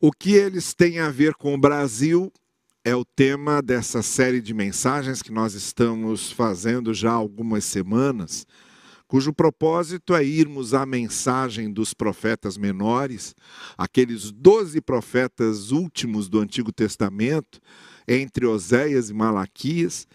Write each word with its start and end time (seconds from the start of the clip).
O 0.00 0.12
que 0.12 0.34
eles 0.34 0.74
têm 0.74 1.00
a 1.00 1.10
ver 1.10 1.34
com 1.34 1.52
o 1.54 1.58
Brasil 1.58 2.32
é 2.84 2.94
o 2.94 3.04
tema 3.04 3.60
dessa 3.60 4.00
série 4.00 4.40
de 4.40 4.54
mensagens 4.54 5.20
que 5.20 5.32
nós 5.32 5.54
estamos 5.54 6.30
fazendo 6.30 6.94
já 6.94 7.10
há 7.10 7.14
algumas 7.14 7.64
semanas, 7.64 8.46
cujo 9.08 9.32
propósito 9.32 10.14
é 10.14 10.22
irmos 10.22 10.72
à 10.72 10.86
mensagem 10.86 11.72
dos 11.72 11.94
profetas 11.94 12.56
menores, 12.56 13.34
aqueles 13.76 14.30
doze 14.30 14.80
profetas 14.80 15.72
últimos 15.72 16.28
do 16.28 16.38
Antigo 16.38 16.70
Testamento, 16.70 17.60
entre 18.06 18.46
Oséias 18.46 19.10
e 19.10 19.12
Malaquias, 19.12 20.06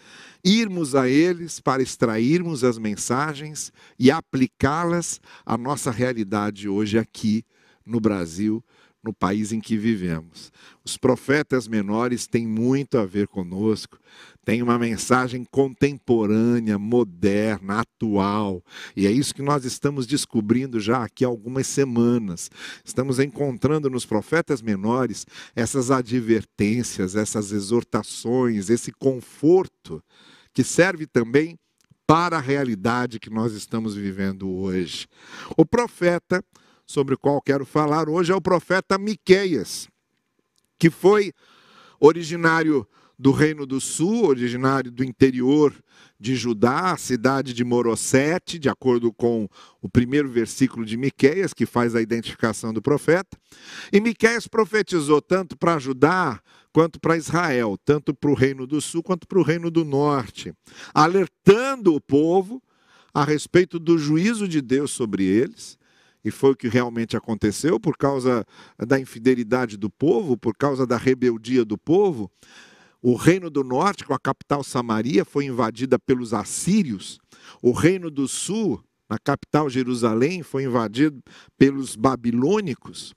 irmos 0.42 0.94
a 0.94 1.10
eles 1.10 1.60
para 1.60 1.82
extrairmos 1.82 2.64
as 2.64 2.78
mensagens 2.78 3.70
e 3.98 4.10
aplicá-las 4.10 5.20
à 5.44 5.58
nossa 5.58 5.90
realidade 5.90 6.70
hoje 6.70 6.98
aqui 6.98 7.44
no 7.84 8.00
Brasil 8.00 8.64
no 9.04 9.12
país 9.12 9.52
em 9.52 9.60
que 9.60 9.76
vivemos. 9.76 10.50
Os 10.82 10.96
profetas 10.96 11.68
menores 11.68 12.26
têm 12.26 12.46
muito 12.46 12.96
a 12.96 13.04
ver 13.04 13.28
conosco, 13.28 13.98
têm 14.44 14.62
uma 14.62 14.78
mensagem 14.78 15.44
contemporânea, 15.44 16.78
moderna, 16.78 17.80
atual, 17.80 18.62
e 18.96 19.06
é 19.06 19.10
isso 19.10 19.34
que 19.34 19.42
nós 19.42 19.64
estamos 19.64 20.06
descobrindo 20.06 20.80
já 20.80 21.04
aqui 21.04 21.24
há 21.24 21.28
algumas 21.28 21.66
semanas. 21.66 22.50
Estamos 22.84 23.18
encontrando 23.18 23.90
nos 23.90 24.06
profetas 24.06 24.62
menores 24.62 25.26
essas 25.54 25.90
advertências, 25.90 27.14
essas 27.14 27.52
exortações, 27.52 28.70
esse 28.70 28.90
conforto 28.90 30.02
que 30.52 30.64
serve 30.64 31.06
também 31.06 31.58
para 32.06 32.36
a 32.36 32.40
realidade 32.40 33.18
que 33.18 33.30
nós 33.30 33.52
estamos 33.52 33.94
vivendo 33.94 34.48
hoje. 34.48 35.06
O 35.56 35.64
profeta 35.64 36.44
sobre 36.86 37.14
o 37.14 37.18
qual 37.18 37.40
quero 37.40 37.64
falar 37.64 38.08
hoje 38.08 38.32
é 38.32 38.34
o 38.34 38.40
profeta 38.40 38.98
Miqueias, 38.98 39.88
que 40.78 40.90
foi 40.90 41.32
originário 41.98 42.86
do 43.18 43.30
Reino 43.30 43.64
do 43.64 43.80
Sul, 43.80 44.26
originário 44.26 44.90
do 44.90 45.04
interior 45.04 45.74
de 46.18 46.34
Judá, 46.34 46.92
a 46.92 46.96
cidade 46.96 47.54
de 47.54 47.64
Morosete, 47.64 48.58
de 48.58 48.68
acordo 48.68 49.12
com 49.12 49.48
o 49.80 49.88
primeiro 49.88 50.28
versículo 50.28 50.84
de 50.84 50.96
Miqueias, 50.96 51.54
que 51.54 51.64
faz 51.64 51.94
a 51.94 52.02
identificação 52.02 52.72
do 52.72 52.82
profeta. 52.82 53.38
E 53.92 54.00
Miqueias 54.00 54.48
profetizou 54.48 55.22
tanto 55.22 55.56
para 55.56 55.78
Judá 55.78 56.40
quanto 56.72 56.98
para 56.98 57.16
Israel, 57.16 57.78
tanto 57.84 58.12
para 58.12 58.30
o 58.30 58.34
Reino 58.34 58.66
do 58.66 58.80
Sul 58.80 59.02
quanto 59.02 59.28
para 59.28 59.38
o 59.38 59.42
Reino 59.42 59.70
do 59.70 59.84
Norte, 59.84 60.52
alertando 60.92 61.94
o 61.94 62.00
povo 62.00 62.60
a 63.12 63.24
respeito 63.24 63.78
do 63.78 63.96
juízo 63.96 64.48
de 64.48 64.60
Deus 64.60 64.90
sobre 64.90 65.24
eles 65.24 65.78
e 66.24 66.30
foi 66.30 66.52
o 66.52 66.56
que 66.56 66.68
realmente 66.68 67.16
aconteceu 67.16 67.78
por 67.78 67.96
causa 67.96 68.44
da 68.78 68.98
infidelidade 68.98 69.76
do 69.76 69.90
povo, 69.90 70.36
por 70.36 70.56
causa 70.56 70.86
da 70.86 70.96
rebeldia 70.96 71.64
do 71.64 71.76
povo. 71.76 72.30
O 73.02 73.14
reino 73.14 73.50
do 73.50 73.62
norte, 73.62 74.04
com 74.04 74.14
a 74.14 74.18
capital 74.18 74.64
Samaria, 74.64 75.24
foi 75.24 75.44
invadida 75.44 75.98
pelos 75.98 76.32
assírios. 76.32 77.18
O 77.60 77.72
reino 77.72 78.10
do 78.10 78.26
sul, 78.26 78.82
na 79.08 79.18
capital 79.18 79.68
Jerusalém, 79.68 80.42
foi 80.42 80.64
invadido 80.64 81.22
pelos 81.58 81.96
babilônicos. 81.96 83.12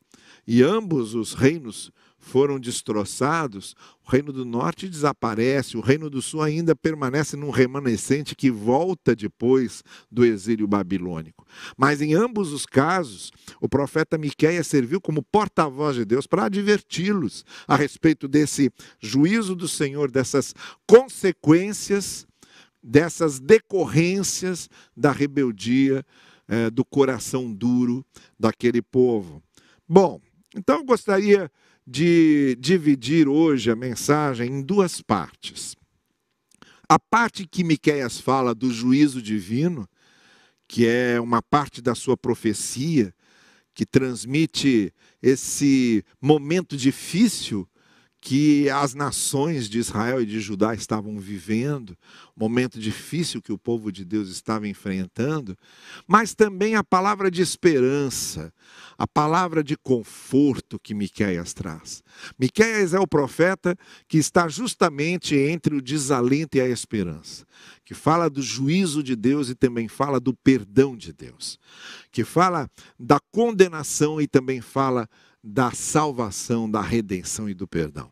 E 0.46 0.62
ambos 0.62 1.16
os 1.16 1.34
reinos 1.34 1.90
foram 2.28 2.60
destroçados, 2.60 3.74
o 4.06 4.12
reino 4.12 4.34
do 4.34 4.44
norte 4.44 4.90
desaparece, 4.90 5.78
o 5.78 5.82
reino 5.82 6.10
do 6.10 6.22
sul 6.22 6.42
ainda 6.42 6.76
permanece 6.76 7.38
num 7.38 7.50
remanescente 7.50 8.36
que 8.36 8.52
volta 8.52 9.16
depois 9.16 9.82
do 10.12 10.26
exílio 10.26 10.68
babilônico. 10.68 11.48
Mas 11.78 12.02
em 12.02 12.14
ambos 12.14 12.52
os 12.52 12.66
casos, 12.66 13.32
o 13.62 13.70
profeta 13.70 14.18
Miqueias 14.18 14.68
serviu 14.68 15.00
como 15.00 15.24
porta-voz 15.24 15.96
de 15.96 16.04
Deus 16.04 16.28
para 16.28 16.46
adverti-los 16.46 17.46
a 17.66 17.76
respeito 17.78 18.28
desse 18.28 18.70
juízo 19.00 19.56
do 19.56 19.68
Senhor, 19.68 20.12
dessas 20.12 20.54
consequências, 20.86 22.28
dessas 22.84 23.40
decorrências 23.40 24.70
da 24.96 25.12
rebeldia, 25.14 26.06
eh, 26.50 26.70
do 26.70 26.84
coração 26.84 27.54
duro 27.54 28.06
daquele 28.38 28.82
povo. 28.82 29.42
Bom, 29.88 30.20
então 30.54 30.78
eu 30.78 30.84
gostaria 30.84 31.50
de 31.88 32.58
dividir 32.60 33.30
hoje 33.30 33.72
a 33.72 33.76
mensagem 33.76 34.52
em 34.52 34.62
duas 34.62 35.02
partes. 35.02 35.74
A 36.90 37.00
parte 37.00 37.48
que 37.48 37.64
Miqueias 37.64 38.20
fala 38.20 38.54
do 38.54 38.70
juízo 38.70 39.22
divino, 39.22 39.88
que 40.68 40.86
é 40.86 41.20
uma 41.22 41.42
parte 41.42 41.82
da 41.82 41.96
sua 41.96 42.18
profecia, 42.18 43.14
que 43.74 43.86
transmite 43.86 44.94
esse 45.22 46.04
momento 46.22 46.76
difícil 46.76 47.66
que 48.28 48.70
as 48.70 48.94
nações 48.94 49.70
de 49.70 49.80
Israel 49.80 50.22
e 50.22 50.26
de 50.26 50.42
Judá 50.42 50.74
estavam 50.76 51.18
vivendo, 51.18 51.92
um 52.36 52.42
momento 52.42 52.78
difícil 52.78 53.42
que 53.42 53.54
o 53.54 53.58
povo 53.58 53.90
de 53.90 54.04
Deus 54.04 54.28
estava 54.28 54.68
enfrentando, 54.68 55.58
mas 56.06 56.36
também 56.36 56.76
a 56.76 56.84
palavra 56.84 57.32
de 57.32 57.42
esperança, 57.42 58.54
a 58.98 59.08
palavra 59.08 59.64
de 59.64 59.78
conforto 59.78 60.78
que 60.78 60.94
Miqueias 60.94 61.54
traz. 61.54 62.04
Miqueias 62.38 62.94
é 62.94 63.00
o 63.00 63.08
profeta 63.08 63.78
que 64.10 64.18
está 64.18 64.50
justamente 64.50 65.34
entre 65.34 65.74
o 65.74 65.82
desalento 65.82 66.58
e 66.58 66.60
a 66.60 66.68
esperança, 66.68 67.48
que 67.86 67.94
fala 67.94 68.30
do 68.30 68.42
juízo 68.42 69.02
de 69.02 69.16
Deus 69.16 69.48
e 69.48 69.56
também 69.56 69.88
fala 69.88 70.20
do 70.20 70.34
perdão 70.34 70.98
de 70.98 71.14
Deus, 71.14 71.58
que 72.12 72.26
fala 72.26 72.70
da 73.00 73.22
condenação 73.32 74.20
e 74.20 74.28
também 74.28 74.60
fala 74.60 75.08
da 75.42 75.72
salvação, 75.72 76.70
da 76.70 76.82
redenção 76.82 77.50
e 77.50 77.54
do 77.54 77.66
perdão. 77.66 78.12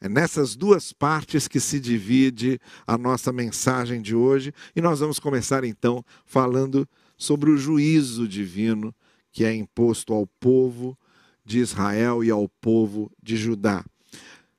É 0.00 0.08
nessas 0.08 0.56
duas 0.56 0.92
partes 0.92 1.46
que 1.46 1.60
se 1.60 1.78
divide 1.78 2.58
a 2.86 2.96
nossa 2.96 3.30
mensagem 3.32 4.00
de 4.00 4.14
hoje, 4.14 4.52
e 4.74 4.80
nós 4.80 5.00
vamos 5.00 5.18
começar 5.18 5.62
então 5.62 6.02
falando 6.24 6.88
sobre 7.18 7.50
o 7.50 7.56
juízo 7.56 8.26
divino 8.26 8.94
que 9.30 9.44
é 9.44 9.54
imposto 9.54 10.14
ao 10.14 10.26
povo 10.26 10.98
de 11.44 11.58
Israel 11.58 12.24
e 12.24 12.30
ao 12.30 12.48
povo 12.48 13.12
de 13.22 13.36
Judá. 13.36 13.84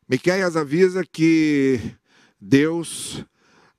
Miqueias 0.07 0.55
avisa 0.55 1.03
que 1.03 1.79
Deus 2.39 3.25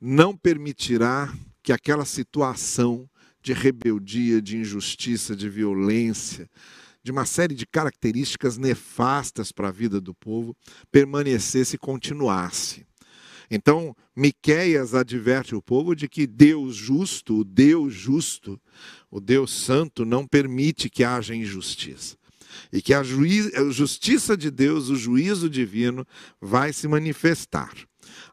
não 0.00 0.36
permitirá 0.36 1.32
que 1.62 1.72
aquela 1.72 2.04
situação 2.04 3.08
de 3.40 3.52
rebeldia, 3.52 4.42
de 4.42 4.56
injustiça, 4.56 5.36
de 5.36 5.48
violência, 5.48 6.48
de 7.02 7.10
uma 7.10 7.26
série 7.26 7.54
de 7.54 7.66
características 7.66 8.56
nefastas 8.56 9.50
para 9.50 9.68
a 9.68 9.72
vida 9.72 10.00
do 10.00 10.14
povo 10.14 10.56
permanecesse 10.90 11.76
e 11.76 11.78
continuasse. 11.78 12.86
Então, 13.50 13.94
Miqueias 14.16 14.94
adverte 14.94 15.54
o 15.54 15.60
povo 15.60 15.94
de 15.94 16.08
que 16.08 16.26
Deus 16.26 16.74
justo, 16.74 17.40
o 17.40 17.44
Deus 17.44 17.92
justo, 17.92 18.58
o 19.10 19.20
Deus 19.20 19.52
santo 19.52 20.06
não 20.06 20.26
permite 20.26 20.88
que 20.88 21.04
haja 21.04 21.34
injustiça. 21.34 22.16
E 22.72 22.80
que 22.80 22.94
a, 22.94 23.02
justiça 23.02 24.36
de 24.36 24.50
Deus, 24.50 24.88
o 24.88 24.96
juízo 24.96 25.50
divino, 25.50 26.06
vai 26.40 26.72
se 26.72 26.88
manifestar. 26.88 27.74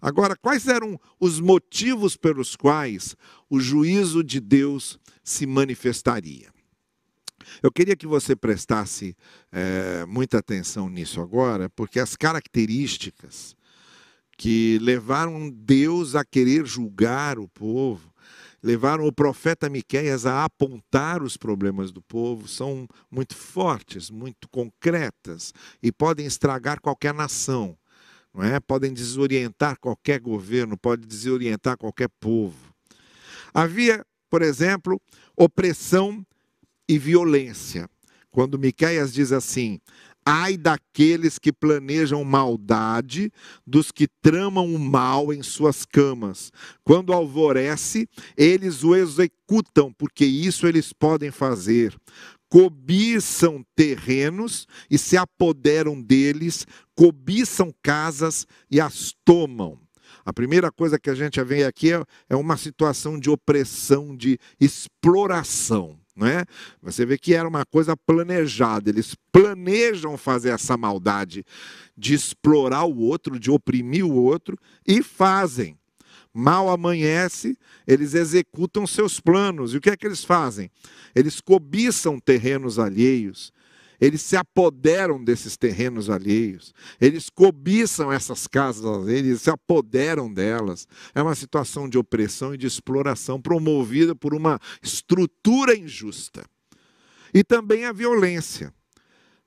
Agora, 0.01 0.35
quais 0.35 0.67
eram 0.67 0.99
os 1.19 1.39
motivos 1.39 2.15
pelos 2.15 2.55
quais 2.55 3.15
o 3.49 3.59
juízo 3.59 4.23
de 4.23 4.39
Deus 4.39 4.97
se 5.23 5.45
manifestaria? 5.45 6.49
Eu 7.61 7.71
queria 7.71 7.95
que 7.95 8.07
você 8.07 8.35
prestasse 8.35 9.15
é, 9.51 10.05
muita 10.05 10.39
atenção 10.39 10.89
nisso 10.89 11.21
agora, 11.21 11.69
porque 11.69 11.99
as 11.99 12.15
características 12.15 13.55
que 14.37 14.79
levaram 14.79 15.49
Deus 15.49 16.15
a 16.15 16.23
querer 16.23 16.65
julgar 16.65 17.37
o 17.37 17.47
povo, 17.47 18.13
levaram 18.63 19.05
o 19.05 19.11
profeta 19.11 19.69
Miqueias 19.69 20.25
a 20.25 20.45
apontar 20.45 21.21
os 21.21 21.35
problemas 21.35 21.91
do 21.91 22.01
povo, 22.01 22.47
são 22.47 22.87
muito 23.11 23.35
fortes, 23.35 24.09
muito 24.09 24.47
concretas 24.49 25.53
e 25.83 25.91
podem 25.91 26.25
estragar 26.25 26.79
qualquer 26.79 27.13
nação, 27.13 27.77
não 28.33 28.43
é? 28.43 28.59
Podem 28.59 28.93
desorientar 28.93 29.77
qualquer 29.77 30.19
governo, 30.19 30.77
podem 30.77 31.07
desorientar 31.07 31.77
qualquer 31.77 32.09
povo. 32.19 32.73
Havia, 33.53 34.05
por 34.29 34.41
exemplo, 34.41 35.01
opressão 35.35 36.25
e 36.89 36.97
violência. 36.97 37.87
Quando 38.31 38.57
Miqueias 38.57 39.13
diz 39.13 39.31
assim: 39.31 39.79
Ai 40.25 40.57
daqueles 40.57 41.37
que 41.37 41.53
planejam 41.53 42.23
maldade, 42.23 43.31
dos 43.65 43.91
que 43.91 44.07
tramam 44.21 44.73
o 44.73 44.79
mal 44.79 45.31
em 45.31 45.43
suas 45.43 45.85
camas. 45.85 46.51
Quando 46.83 47.13
alvorece, 47.13 48.07
eles 48.35 48.83
o 48.83 48.95
executam, 48.95 49.93
porque 49.93 50.25
isso 50.25 50.67
eles 50.67 50.91
podem 50.91 51.31
fazer. 51.31 51.95
Cobiçam 52.49 53.63
terrenos 53.75 54.67
e 54.89 54.97
se 54.97 55.15
apoderam 55.15 56.01
deles, 56.01 56.65
cobiçam 56.95 57.71
casas 57.83 58.47
e 58.71 58.81
as 58.81 59.13
tomam. 59.23 59.79
A 60.25 60.33
primeira 60.33 60.71
coisa 60.71 60.99
que 60.99 61.09
a 61.09 61.15
gente 61.15 61.41
vê 61.43 61.63
aqui 61.63 61.93
é, 61.93 62.03
é 62.29 62.35
uma 62.35 62.57
situação 62.57 63.19
de 63.19 63.29
opressão, 63.29 64.15
de 64.15 64.39
exploração. 64.59 65.98
Não 66.19 66.27
é? 66.27 66.45
Você 66.81 67.05
vê 67.05 67.17
que 67.17 67.33
era 67.33 67.47
uma 67.47 67.65
coisa 67.65 67.95
planejada. 67.95 68.89
Eles 68.89 69.15
planejam 69.31 70.17
fazer 70.17 70.49
essa 70.49 70.75
maldade 70.75 71.45
de 71.97 72.13
explorar 72.13 72.83
o 72.83 72.97
outro, 72.97 73.39
de 73.39 73.49
oprimir 73.49 74.05
o 74.05 74.13
outro 74.13 74.57
e 74.85 75.01
fazem. 75.01 75.77
Mal 76.33 76.69
amanhece, 76.69 77.57
eles 77.87 78.13
executam 78.13 78.85
seus 78.85 79.19
planos. 79.19 79.73
E 79.73 79.77
o 79.77 79.81
que 79.81 79.89
é 79.89 79.95
que 79.95 80.05
eles 80.05 80.23
fazem? 80.23 80.69
Eles 81.15 81.39
cobiçam 81.39 82.19
terrenos 82.19 82.77
alheios, 82.77 83.51
eles 83.99 84.21
se 84.21 84.37
apoderam 84.37 85.23
desses 85.23 85.57
terrenos 85.57 86.09
alheios, 86.09 86.73
eles 86.99 87.29
cobiçam 87.29 88.11
essas 88.11 88.47
casas, 88.47 89.07
eles 89.07 89.41
se 89.41 89.49
apoderam 89.49 90.31
delas. 90.31 90.87
É 91.13 91.21
uma 91.21 91.35
situação 91.35 91.89
de 91.89 91.97
opressão 91.97 92.53
e 92.53 92.57
de 92.57 92.67
exploração 92.67 93.41
promovida 93.41 94.15
por 94.15 94.33
uma 94.33 94.59
estrutura 94.81 95.75
injusta. 95.75 96.43
E 97.33 97.43
também 97.43 97.85
a 97.85 97.91
violência. 97.91 98.73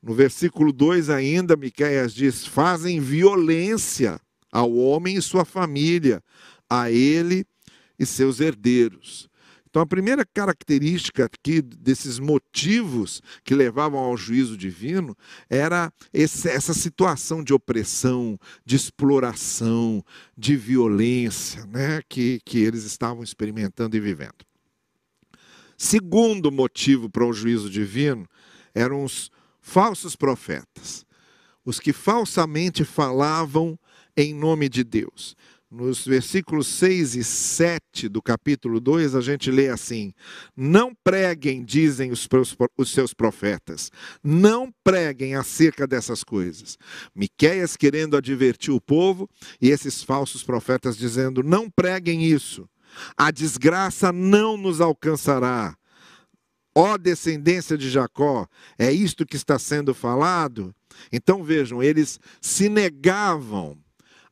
No 0.02 0.14
versículo 0.14 0.72
2 0.72 1.10
ainda, 1.10 1.56
Miqueias 1.56 2.12
diz: 2.12 2.44
fazem 2.44 3.00
violência 3.00 4.20
ao 4.50 4.74
homem 4.74 5.16
e 5.16 5.22
sua 5.22 5.44
família, 5.44 6.22
a 6.68 6.90
ele 6.90 7.46
e 7.98 8.04
seus 8.04 8.40
herdeiros. 8.40 9.30
Então, 9.72 9.80
a 9.80 9.86
primeira 9.86 10.22
característica 10.22 11.24
aqui 11.24 11.62
desses 11.62 12.18
motivos 12.18 13.22
que 13.42 13.54
levavam 13.54 14.00
ao 14.00 14.14
juízo 14.18 14.54
divino 14.54 15.16
era 15.48 15.90
essa 16.12 16.74
situação 16.74 17.42
de 17.42 17.54
opressão, 17.54 18.38
de 18.66 18.76
exploração, 18.76 20.04
de 20.36 20.56
violência 20.56 21.64
né, 21.64 22.02
que, 22.06 22.38
que 22.44 22.58
eles 22.58 22.84
estavam 22.84 23.22
experimentando 23.22 23.96
e 23.96 24.00
vivendo. 24.00 24.44
Segundo 25.74 26.52
motivo 26.52 27.08
para 27.08 27.24
o 27.24 27.32
juízo 27.32 27.70
divino 27.70 28.28
eram 28.74 29.02
os 29.02 29.30
falsos 29.58 30.14
profetas, 30.14 31.06
os 31.64 31.80
que 31.80 31.94
falsamente 31.94 32.84
falavam 32.84 33.78
em 34.14 34.34
nome 34.34 34.68
de 34.68 34.84
Deus 34.84 35.34
nos 35.72 36.04
versículos 36.04 36.66
6 36.66 37.16
e 37.16 37.24
7 37.24 38.06
do 38.06 38.20
capítulo 38.20 38.78
2, 38.78 39.14
a 39.14 39.22
gente 39.22 39.50
lê 39.50 39.70
assim: 39.70 40.12
Não 40.54 40.94
preguem, 41.02 41.64
dizem 41.64 42.12
os, 42.12 42.28
os 42.76 42.90
seus 42.90 43.14
profetas, 43.14 43.90
não 44.22 44.70
preguem 44.84 45.34
acerca 45.34 45.86
dessas 45.86 46.22
coisas. 46.22 46.76
Miqueias 47.14 47.74
querendo 47.74 48.18
advertir 48.18 48.74
o 48.74 48.80
povo, 48.80 49.28
e 49.60 49.70
esses 49.70 50.02
falsos 50.02 50.42
profetas 50.42 50.94
dizendo: 50.94 51.42
Não 51.42 51.70
preguem 51.70 52.22
isso, 52.22 52.68
a 53.16 53.30
desgraça 53.30 54.12
não 54.12 54.58
nos 54.58 54.78
alcançará. 54.78 55.74
Ó 56.74 56.98
descendência 56.98 57.78
de 57.78 57.88
Jacó, 57.88 58.46
é 58.78 58.92
isto 58.92 59.26
que 59.26 59.36
está 59.36 59.58
sendo 59.58 59.94
falado? 59.94 60.74
Então 61.10 61.42
vejam, 61.42 61.82
eles 61.82 62.20
se 62.40 62.68
negavam 62.68 63.78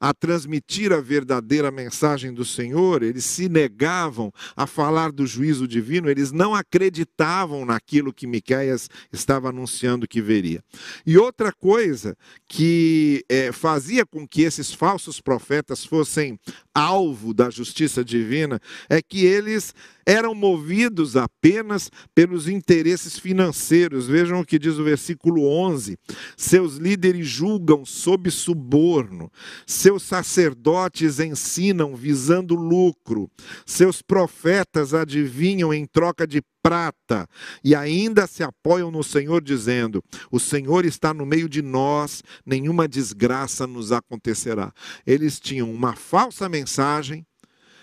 a 0.01 0.15
transmitir 0.15 0.93
a 0.93 1.01
verdadeira 1.01 1.71
mensagem 1.71 2.33
do 2.33 2.45
Senhor, 2.45 3.03
eles 3.03 3.25
se 3.25 3.49
negavam 3.49 4.33
a 4.57 4.67
falar 4.67 5.13
do 5.13 5.27
juízo 5.27 5.69
divino, 5.69 6.09
eles 6.09 6.33
não 6.33 6.55
acreditavam 6.55 7.67
naquilo 7.67 8.13
que 8.13 8.27
Miqueias 8.27 8.89
estava 9.13 9.51
anunciando 9.51 10.09
que 10.09 10.23
veria. 10.23 10.65
E 11.07 11.19
outra 11.19 11.53
coisa 11.53 12.17
que 12.49 13.25
é, 13.29 13.53
fazia 13.53 14.07
com 14.07 14.27
que 14.27 14.43
esses 14.43 14.73
falsos 14.73 15.21
profetas 15.21 15.85
fossem 15.85 16.39
alvo 16.75 17.35
da 17.35 17.51
justiça 17.51 18.05
divina 18.05 18.61
é 18.89 19.03
que 19.03 19.25
eles 19.27 19.75
eram 20.07 20.35
movidos 20.35 21.17
apenas 21.17 21.91
pelos 22.15 22.49
interesses 22.49 23.19
financeiros. 23.19 24.09
Vejam 24.09 24.41
o 24.41 24.45
que 24.45 24.59
diz 24.59 24.79
o 24.79 24.85
versículo 24.85 25.47
11: 25.47 25.97
seus 26.37 26.77
líderes 26.77 27.27
julgam 27.27 27.85
sob 27.85 28.31
suborno, 28.31 29.31
seus 29.67 29.90
sacerdotes 29.99 31.19
ensinam 31.19 31.97
visando 31.97 32.55
lucro, 32.55 33.31
seus 33.67 34.03
profetas 34.03 34.95
adivinham 34.95 35.73
em 35.73 35.87
troca 35.87 36.27
de 36.27 36.43
prata 36.63 37.27
e 37.65 37.75
ainda 37.75 38.27
se 38.27 38.43
apoiam 38.43 38.91
no 38.91 39.03
Senhor, 39.03 39.43
dizendo: 39.43 40.05
O 40.31 40.39
Senhor 40.39 40.85
está 40.85 41.15
no 41.15 41.25
meio 41.25 41.49
de 41.49 41.63
nós, 41.63 42.23
nenhuma 42.45 42.87
desgraça 42.87 43.67
nos 43.67 43.93
acontecerá. 43.93 44.73
Eles 45.07 45.41
tinham 45.41 45.71
uma 45.73 45.97
falsa 45.97 46.49
mensagem 46.49 47.27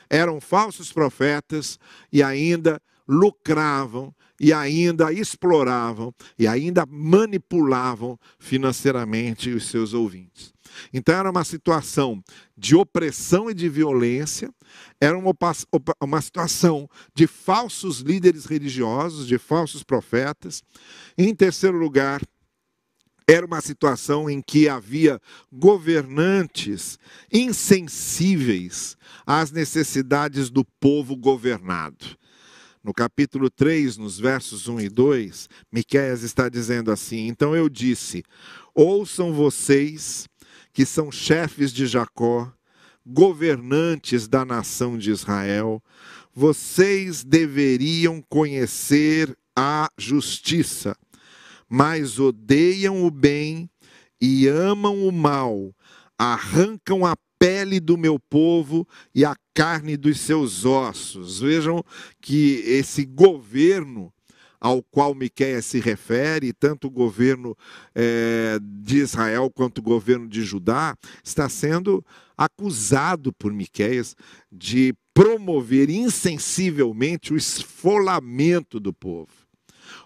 eram 0.09 0.39
falsos 0.39 0.92
profetas 0.92 1.80
e 2.12 2.24
ainda 2.24 2.81
lucravam 3.07 4.13
e 4.39 4.54
ainda 4.54 5.12
exploravam 5.12 6.13
e 6.38 6.48
ainda 6.48 6.86
manipulavam 6.86 8.19
financeiramente 8.39 9.50
os 9.50 9.68
seus 9.68 9.94
ouvintes. 9.94 10.54
Então 10.94 11.16
era 11.16 11.30
uma 11.30 11.44
situação 11.44 12.24
de 12.58 12.76
opressão 12.76 13.50
e 13.50 13.54
de 13.54 13.70
violência, 13.70 14.50
era 15.00 15.18
uma, 15.18 15.34
uma 16.02 16.22
situação 16.22 16.90
de 17.14 17.28
falsos 17.28 18.00
líderes 18.00 18.46
religiosos, 18.46 19.28
de 19.28 19.38
falsos 19.38 19.84
profetas. 19.84 20.64
Em 21.18 21.34
terceiro 21.34 21.78
lugar, 21.78 22.22
era 23.30 23.46
uma 23.46 23.60
situação 23.60 24.30
em 24.30 24.42
que 24.42 24.70
havia 24.70 25.20
governantes 25.52 26.98
insensíveis 27.32 28.96
às 29.26 29.52
necessidades 29.52 30.50
do 30.50 30.64
povo 30.80 31.16
governado. 31.18 32.18
No 32.82 32.94
capítulo 32.94 33.50
3, 33.50 33.98
nos 33.98 34.18
versos 34.18 34.70
1 34.70 34.80
e 34.80 34.88
2, 34.88 35.50
Miqueias 35.70 36.24
está 36.24 36.48
dizendo 36.48 36.90
assim: 36.90 37.28
Então 37.28 37.54
eu 37.54 37.68
disse: 37.68 38.24
Ouçam 38.74 39.34
vocês 39.34 40.26
que 40.78 40.86
são 40.86 41.12
chefes 41.12 41.74
de 41.74 41.88
Jacó, 41.88 42.54
governantes 43.04 44.28
da 44.28 44.46
nação 44.46 44.96
de 44.96 45.10
Israel, 45.10 45.82
vocês 46.32 47.24
deveriam 47.24 48.22
conhecer 48.30 49.36
a 49.56 49.90
justiça 49.98 50.96
mas 51.68 52.20
odeiam 52.20 53.04
o 53.04 53.10
bem 53.10 53.68
e 54.22 54.48
amam 54.48 55.08
o 55.08 55.12
mal, 55.12 55.76
arrancam 56.16 57.04
a 57.04 57.16
pele 57.40 57.80
do 57.80 57.98
meu 57.98 58.20
povo 58.20 58.88
e 59.16 59.26
a 59.26 59.36
carne 59.56 59.98
dos 59.98 60.20
seus 60.20 60.64
ossos. 60.64 61.40
Vejam 61.40 61.84
que 62.22 62.62
esse 62.68 63.04
governo 63.04 64.14
ao 64.59 64.81
qual 64.81 65.13
Miqueias 65.13 65.65
se 65.65 65.80
refere, 65.80 66.54
tanto 66.54 66.88
o 66.88 66.92
governo 66.92 67.56
é, 67.94 68.57
de 68.62 68.98
Israel 68.98 69.51
quanto 69.54 69.80
o 69.80 69.83
governo 69.83 70.27
de 70.27 70.42
Judá, 70.44 70.95
está 71.23 71.47
sendo 71.47 72.04
acusado 72.37 73.33
por 73.33 73.54
Miqueias 73.54 74.16
de 74.52 74.95
promover 75.14 75.90
insensivelmente 75.90 77.33
o 77.33 77.37
esfolamento 77.37 78.80
do 78.80 78.94
povo, 78.94 79.31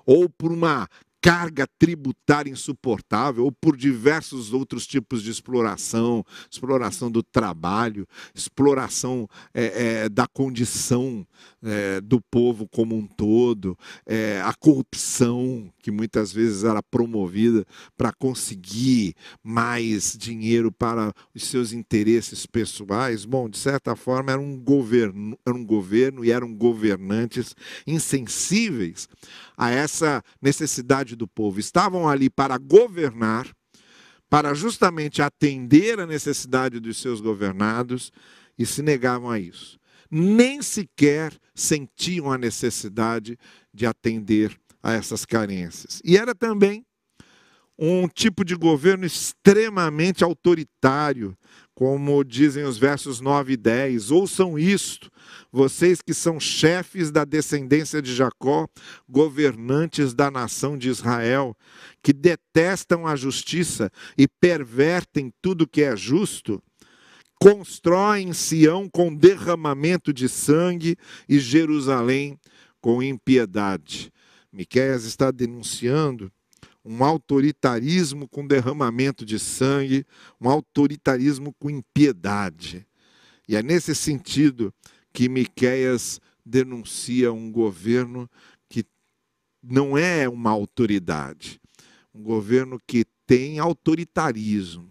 ou 0.05 0.29
por 0.29 0.51
uma 0.51 0.87
carga 1.21 1.67
tributária 1.77 2.49
insuportável, 2.49 3.45
ou 3.45 3.51
por 3.51 3.77
diversos 3.77 4.51
outros 4.53 4.87
tipos 4.87 5.21
de 5.21 5.29
exploração, 5.29 6.25
exploração 6.49 7.11
do 7.11 7.21
trabalho, 7.21 8.07
exploração 8.33 9.29
é, 9.53 10.03
é, 10.03 10.09
da 10.09 10.25
condição 10.27 11.25
é, 11.61 12.01
do 12.01 12.19
povo 12.19 12.67
como 12.67 12.95
um 12.95 13.05
todo, 13.05 13.77
é, 14.05 14.41
a 14.43 14.53
corrupção 14.53 15.71
que 15.81 15.91
muitas 15.91 16.33
vezes 16.33 16.63
era 16.63 16.81
promovida 16.81 17.65
para 17.95 18.11
conseguir 18.11 19.15
mais 19.43 20.15
dinheiro 20.17 20.71
para 20.71 21.13
os 21.35 21.43
seus 21.43 21.71
interesses 21.71 22.45
pessoais. 22.45 23.25
Bom, 23.25 23.47
de 23.47 23.57
certa 23.57 23.95
forma 23.95 24.31
era 24.31 24.41
um 24.41 24.57
governo, 24.57 25.37
era 25.45 25.55
um 25.55 25.65
governo 25.65 26.25
e 26.25 26.31
eram 26.31 26.53
governantes 26.53 27.55
insensíveis 27.85 29.07
a 29.57 29.69
essa 29.69 30.23
necessidade 30.41 31.10
do 31.15 31.27
povo. 31.27 31.59
Estavam 31.59 32.07
ali 32.07 32.29
para 32.29 32.57
governar, 32.57 33.47
para 34.29 34.53
justamente 34.53 35.21
atender 35.21 35.99
a 35.99 36.07
necessidade 36.07 36.79
dos 36.79 36.97
seus 36.97 37.21
governados 37.21 38.11
e 38.57 38.65
se 38.65 38.81
negavam 38.81 39.29
a 39.29 39.39
isso. 39.39 39.79
Nem 40.09 40.61
sequer 40.61 41.33
sentiam 41.53 42.31
a 42.31 42.37
necessidade 42.37 43.37
de 43.73 43.85
atender 43.85 44.57
a 44.83 44.93
essas 44.93 45.25
carências. 45.25 46.01
E 46.03 46.17
era 46.17 46.33
também 46.33 46.85
um 47.77 48.07
tipo 48.07 48.45
de 48.45 48.55
governo 48.55 49.05
extremamente 49.05 50.23
autoritário, 50.23 51.35
como 51.81 52.23
dizem 52.23 52.63
os 52.63 52.77
versos 52.77 53.19
9 53.19 53.53
e 53.53 53.57
10. 53.57 54.11
Ouçam 54.11 54.59
isto, 54.59 55.09
vocês 55.51 55.99
que 55.99 56.13
são 56.13 56.39
chefes 56.39 57.09
da 57.09 57.25
descendência 57.25 58.03
de 58.03 58.13
Jacó, 58.13 58.67
governantes 59.09 60.13
da 60.13 60.29
nação 60.29 60.77
de 60.77 60.89
Israel, 60.89 61.57
que 62.03 62.13
detestam 62.13 63.07
a 63.07 63.15
justiça 63.15 63.91
e 64.15 64.27
pervertem 64.27 65.33
tudo 65.41 65.67
que 65.67 65.81
é 65.81 65.95
justo, 65.95 66.61
constroem 67.41 68.31
Sião 68.31 68.87
com 68.87 69.11
derramamento 69.11 70.13
de 70.13 70.29
sangue 70.29 70.95
e 71.27 71.39
Jerusalém 71.39 72.37
com 72.79 73.01
impiedade. 73.01 74.13
Miqueias 74.53 75.03
está 75.03 75.31
denunciando 75.31 76.31
um 76.83 77.03
autoritarismo 77.03 78.27
com 78.27 78.45
derramamento 78.45 79.25
de 79.25 79.37
sangue, 79.37 80.05
um 80.39 80.49
autoritarismo 80.49 81.53
com 81.59 81.69
impiedade. 81.69 82.85
E 83.47 83.55
é 83.55 83.61
nesse 83.61 83.93
sentido 83.93 84.73
que 85.13 85.29
Miqueias 85.29 86.19
denuncia 86.45 87.31
um 87.31 87.51
governo 87.51 88.29
que 88.67 88.85
não 89.61 89.97
é 89.97 90.27
uma 90.27 90.49
autoridade, 90.49 91.61
um 92.13 92.23
governo 92.23 92.79
que 92.87 93.05
tem 93.27 93.59
autoritarismo, 93.59 94.89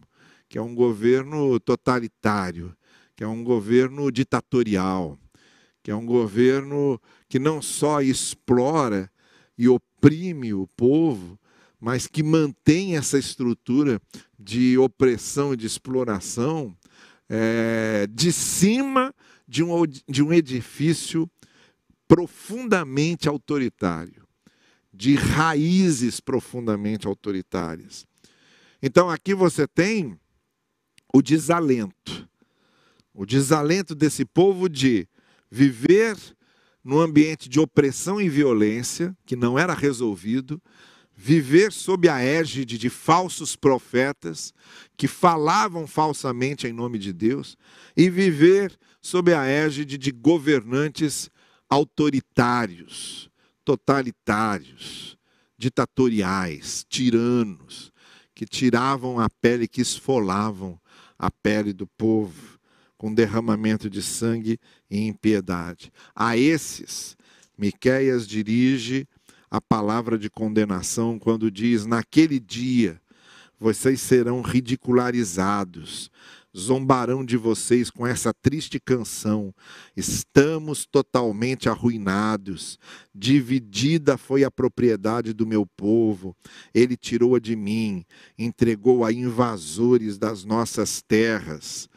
que 0.49 0.59
é 0.59 0.63
um 0.63 0.75
governo 0.75 1.59
totalitário, 1.59 2.77
que 3.17 3.25
é 3.25 3.27
um 3.29 3.43
governo 3.43 4.11
ditatorial, 4.11 5.19
que 5.83 5.91
é 5.91 5.95
um 5.95 6.07
governo 6.07 7.01
que 7.29 7.39
não 7.39 7.61
só 7.61 8.01
explora 8.01 9.11
e 9.57 9.69
oprime 9.69 10.53
o 10.53 10.67
povo, 10.77 11.39
mas 11.81 12.07
que 12.07 12.23
mantém 12.23 12.97
essa 12.97 13.19
estrutura 13.19 14.01
de 14.39 14.77
opressão 14.77 15.55
e 15.55 15.57
de 15.57 15.67
exploração 15.67 16.77
é, 17.29 18.07
de 18.11 18.31
cima 18.31 19.15
de 19.49 19.63
um, 19.63 19.85
de 20.09 20.23
um 20.23 20.33
edifício 20.33 21.29
profundamente 22.07 23.29
autoritário, 23.29 24.27
de 24.93 25.15
raízes 25.15 26.21
profundamente 26.21 27.07
autoritárias. 27.07 28.05
Então 28.83 29.09
aqui 29.09 29.35
você 29.35 29.67
tem 29.67 30.19
o 31.15 31.23
desalento, 31.23 32.29
o 33.15 33.25
desalento 33.25 33.95
desse 33.95 34.25
povo 34.25 34.69
de 34.69 35.09
viver 35.51 36.17
num 36.83 36.99
ambiente 37.01 37.49
de 37.49 37.61
opressão 37.61 38.21
e 38.21 38.29
violência, 38.29 39.17
que 39.27 39.37
não 39.37 39.59
era 39.59 39.75
resolvido, 39.75 40.61
viver 41.23 41.71
sob 41.71 42.09
a 42.09 42.23
égide 42.23 42.79
de 42.79 42.89
falsos 42.89 43.55
profetas 43.55 44.55
que 44.97 45.07
falavam 45.07 45.87
falsamente 45.87 46.67
em 46.67 46.73
nome 46.73 46.99
de 46.99 47.13
Deus 47.13 47.59
e 47.95 48.09
viver 48.09 48.75
sob 49.03 49.35
a 49.35 49.45
égide 49.45 49.99
de 49.99 50.11
governantes 50.11 51.31
autoritários, 51.69 53.31
totalitários, 53.63 55.19
ditatoriais, 55.59 56.87
tiranos, 56.89 57.93
que 58.35 58.47
tiravam 58.47 59.21
a 59.21 59.29
pele, 59.29 59.69
que 59.69 59.83
esfolavam 59.83 60.81
a 61.19 61.31
pele 61.31 61.75
do 61.75 61.87
povo 61.87 62.59
com 62.97 63.13
derramamento 63.13 63.91
de 63.91 64.01
sangue 64.01 64.59
e 64.91 65.07
impiedade. 65.07 65.93
A 66.15 66.39
esses, 66.39 67.15
Miqueias 67.59 68.27
dirige 68.27 69.07
a 69.51 69.61
palavra 69.61 70.17
de 70.17 70.31
condenação 70.31 71.19
quando 71.19 71.51
diz: 71.51 71.85
Naquele 71.85 72.39
dia 72.39 73.01
vocês 73.59 74.01
serão 74.01 74.41
ridicularizados, 74.41 76.11
zombarão 76.57 77.25
de 77.25 77.37
vocês 77.37 77.91
com 77.91 78.07
essa 78.07 78.33
triste 78.33 78.81
canção. 78.81 79.55
Estamos 79.97 80.87
totalmente 80.87 81.69
arruinados. 81.69 82.79
Dividida 83.15 84.17
foi 84.17 84.45
a 84.45 84.51
propriedade 84.51 85.33
do 85.33 85.47
meu 85.47 85.67
povo. 85.67 86.35
Ele 86.73 86.97
tirou-a 86.97 87.39
de 87.39 87.55
mim, 87.55 88.05
entregou 88.39 89.05
a 89.05 89.13
invasores 89.13 90.17
das 90.17 90.45
nossas 90.45 91.03
terras. 91.03 91.89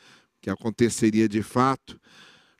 Que 0.41 0.49
aconteceria 0.49 1.29
de 1.29 1.41
fato 1.41 1.97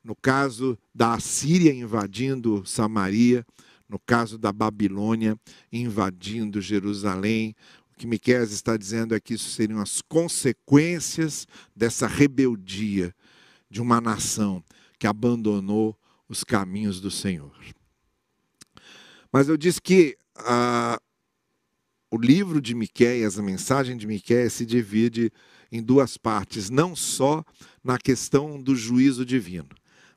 no 0.04 0.16
caso 0.16 0.78
da 0.94 1.14
Assíria 1.14 1.74
invadindo 1.74 2.64
Samaria 2.66 3.46
no 3.94 4.00
caso 4.00 4.40
da 4.40 4.52
Babilônia 4.52 5.40
invadindo 5.72 6.60
Jerusalém. 6.60 7.56
O 7.92 8.00
que 8.00 8.08
Miqueias 8.08 8.52
está 8.52 8.76
dizendo 8.76 9.14
é 9.14 9.20
que 9.20 9.36
isso 9.36 9.52
seriam 9.52 9.80
as 9.80 10.02
consequências 10.02 11.48
dessa 11.76 12.08
rebeldia 12.08 13.14
de 13.70 13.80
uma 13.80 14.02
nação 14.02 14.64
que 14.98 15.06
abandonou 15.06 15.96
os 16.28 16.44
caminhos 16.44 17.00
do 17.00 17.12
Senhor. 17.12 17.56
Mas 19.32 19.48
eu 19.48 19.56
disse 19.56 19.80
que 19.80 20.18
ah, 20.38 21.00
o 22.10 22.18
livro 22.18 22.60
de 22.60 22.74
Miqueias, 22.74 23.38
a 23.38 23.44
mensagem 23.44 23.96
de 23.96 24.08
Miqueias 24.08 24.54
se 24.54 24.66
divide 24.66 25.32
em 25.72 25.84
duas 25.84 26.18
partes, 26.18 26.72
não 26.72 26.96
só 26.96 27.46
na 27.84 28.00
questão 28.00 28.60
do 28.60 28.76
juízo 28.76 29.24
divino, 29.24 29.70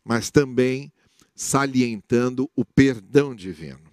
mas 0.02 0.30
também 0.30 0.90
salientando 1.36 2.50
o 2.56 2.64
perdão 2.64 3.34
divino. 3.34 3.92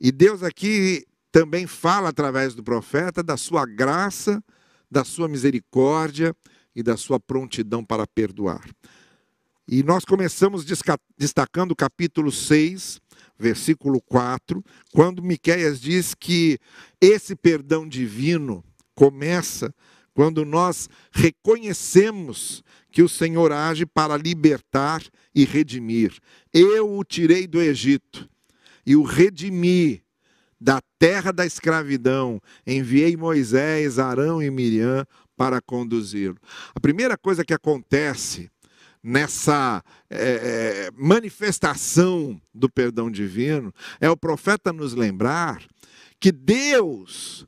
E 0.00 0.10
Deus 0.10 0.42
aqui 0.42 1.06
também 1.30 1.66
fala 1.66 2.08
através 2.08 2.54
do 2.54 2.62
profeta 2.62 3.22
da 3.22 3.36
sua 3.36 3.64
graça, 3.64 4.42
da 4.90 5.04
sua 5.04 5.28
misericórdia 5.28 6.34
e 6.74 6.82
da 6.82 6.96
sua 6.96 7.20
prontidão 7.20 7.84
para 7.84 8.06
perdoar. 8.06 8.68
E 9.68 9.82
nós 9.82 10.04
começamos 10.04 10.64
destacando 11.16 11.72
o 11.72 11.76
capítulo 11.76 12.30
6, 12.30 13.00
versículo 13.38 14.00
4, 14.02 14.62
quando 14.92 15.22
Miqueias 15.22 15.80
diz 15.80 16.14
que 16.14 16.58
esse 17.00 17.34
perdão 17.34 17.88
divino 17.88 18.64
começa 18.94 19.74
quando 20.16 20.46
nós 20.46 20.88
reconhecemos 21.12 22.64
que 22.90 23.02
o 23.02 23.08
Senhor 23.08 23.52
age 23.52 23.84
para 23.84 24.16
libertar 24.16 25.02
e 25.34 25.44
redimir. 25.44 26.16
Eu 26.54 26.96
o 26.96 27.04
tirei 27.04 27.46
do 27.46 27.60
Egito 27.60 28.26
e 28.86 28.96
o 28.96 29.02
redimi 29.02 30.02
da 30.58 30.80
terra 30.98 31.32
da 31.32 31.44
escravidão. 31.44 32.40
Enviei 32.66 33.14
Moisés, 33.14 33.98
Arão 33.98 34.42
e 34.42 34.50
Miriam 34.50 35.06
para 35.36 35.60
conduzi-lo. 35.60 36.38
A 36.74 36.80
primeira 36.80 37.18
coisa 37.18 37.44
que 37.44 37.52
acontece 37.52 38.50
nessa 39.02 39.84
é, 40.08 40.88
manifestação 40.96 42.40
do 42.54 42.70
perdão 42.70 43.10
divino 43.10 43.70
é 44.00 44.08
o 44.08 44.16
profeta 44.16 44.72
nos 44.72 44.94
lembrar 44.94 45.62
que 46.18 46.32
Deus 46.32 47.46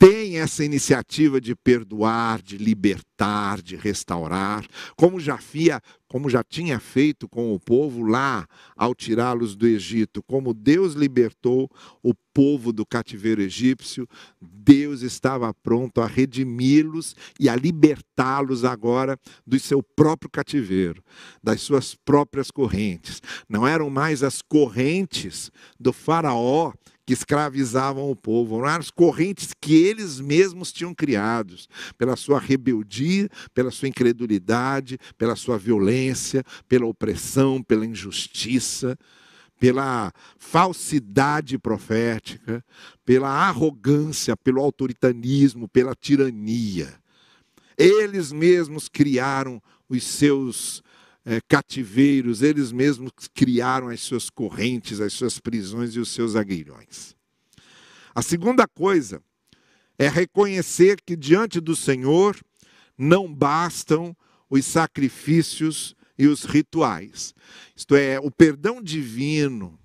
tem 0.00 0.38
essa 0.38 0.64
iniciativa 0.64 1.38
de 1.38 1.54
perdoar, 1.54 2.40
de 2.40 2.56
libertar, 2.56 3.60
de 3.60 3.76
restaurar, 3.76 4.66
como 4.96 5.20
já, 5.20 5.36
fia, 5.36 5.78
como 6.08 6.30
já 6.30 6.42
tinha 6.42 6.80
feito 6.80 7.28
com 7.28 7.52
o 7.54 7.60
povo 7.60 8.02
lá 8.02 8.48
ao 8.74 8.94
tirá-los 8.94 9.54
do 9.54 9.66
Egito, 9.66 10.22
como 10.22 10.54
Deus 10.54 10.94
libertou 10.94 11.70
o 12.02 12.14
povo 12.32 12.72
do 12.72 12.86
cativeiro 12.86 13.42
egípcio, 13.42 14.08
Deus 14.40 15.02
estava 15.02 15.52
pronto 15.52 16.00
a 16.00 16.06
redimi-los 16.06 17.14
e 17.38 17.46
a 17.46 17.54
libertá-los 17.54 18.64
agora 18.64 19.18
do 19.46 19.60
seu 19.60 19.82
próprio 19.82 20.30
cativeiro, 20.30 21.04
das 21.42 21.60
suas 21.60 21.94
próprias 21.94 22.50
correntes. 22.50 23.20
Não 23.46 23.68
eram 23.68 23.90
mais 23.90 24.22
as 24.22 24.40
correntes 24.40 25.50
do 25.78 25.92
Faraó 25.92 26.72
que 27.10 27.14
escravizavam 27.14 28.08
o 28.08 28.14
povo, 28.14 28.64
eram 28.64 28.78
as 28.78 28.88
correntes 28.88 29.48
que 29.60 29.74
eles 29.74 30.20
mesmos 30.20 30.70
tinham 30.70 30.94
criados, 30.94 31.68
pela 31.98 32.14
sua 32.14 32.38
rebeldia, 32.38 33.28
pela 33.52 33.72
sua 33.72 33.88
incredulidade, 33.88 34.96
pela 35.18 35.34
sua 35.34 35.58
violência, 35.58 36.44
pela 36.68 36.86
opressão, 36.86 37.60
pela 37.64 37.84
injustiça, 37.84 38.96
pela 39.58 40.12
falsidade 40.38 41.58
profética, 41.58 42.64
pela 43.04 43.28
arrogância, 43.28 44.36
pelo 44.36 44.60
autoritarismo, 44.60 45.66
pela 45.66 45.96
tirania. 45.96 46.94
Eles 47.76 48.30
mesmos 48.30 48.88
criaram 48.88 49.60
os 49.88 50.04
seus 50.04 50.80
é, 51.30 51.40
cativeiros, 51.46 52.42
eles 52.42 52.72
mesmos 52.72 53.12
criaram 53.32 53.88
as 53.88 54.00
suas 54.00 54.28
correntes, 54.28 55.00
as 55.00 55.12
suas 55.12 55.38
prisões 55.38 55.94
e 55.94 56.00
os 56.00 56.08
seus 56.08 56.34
aguilhões. 56.34 57.14
A 58.12 58.20
segunda 58.20 58.66
coisa 58.66 59.22
é 59.96 60.08
reconhecer 60.08 61.00
que 61.00 61.14
diante 61.14 61.60
do 61.60 61.76
Senhor 61.76 62.36
não 62.98 63.32
bastam 63.32 64.16
os 64.50 64.66
sacrifícios 64.66 65.94
e 66.18 66.26
os 66.26 66.42
rituais. 66.42 67.32
Isto 67.76 67.94
é, 67.94 68.18
o 68.18 68.28
perdão 68.28 68.82
divino, 68.82 69.78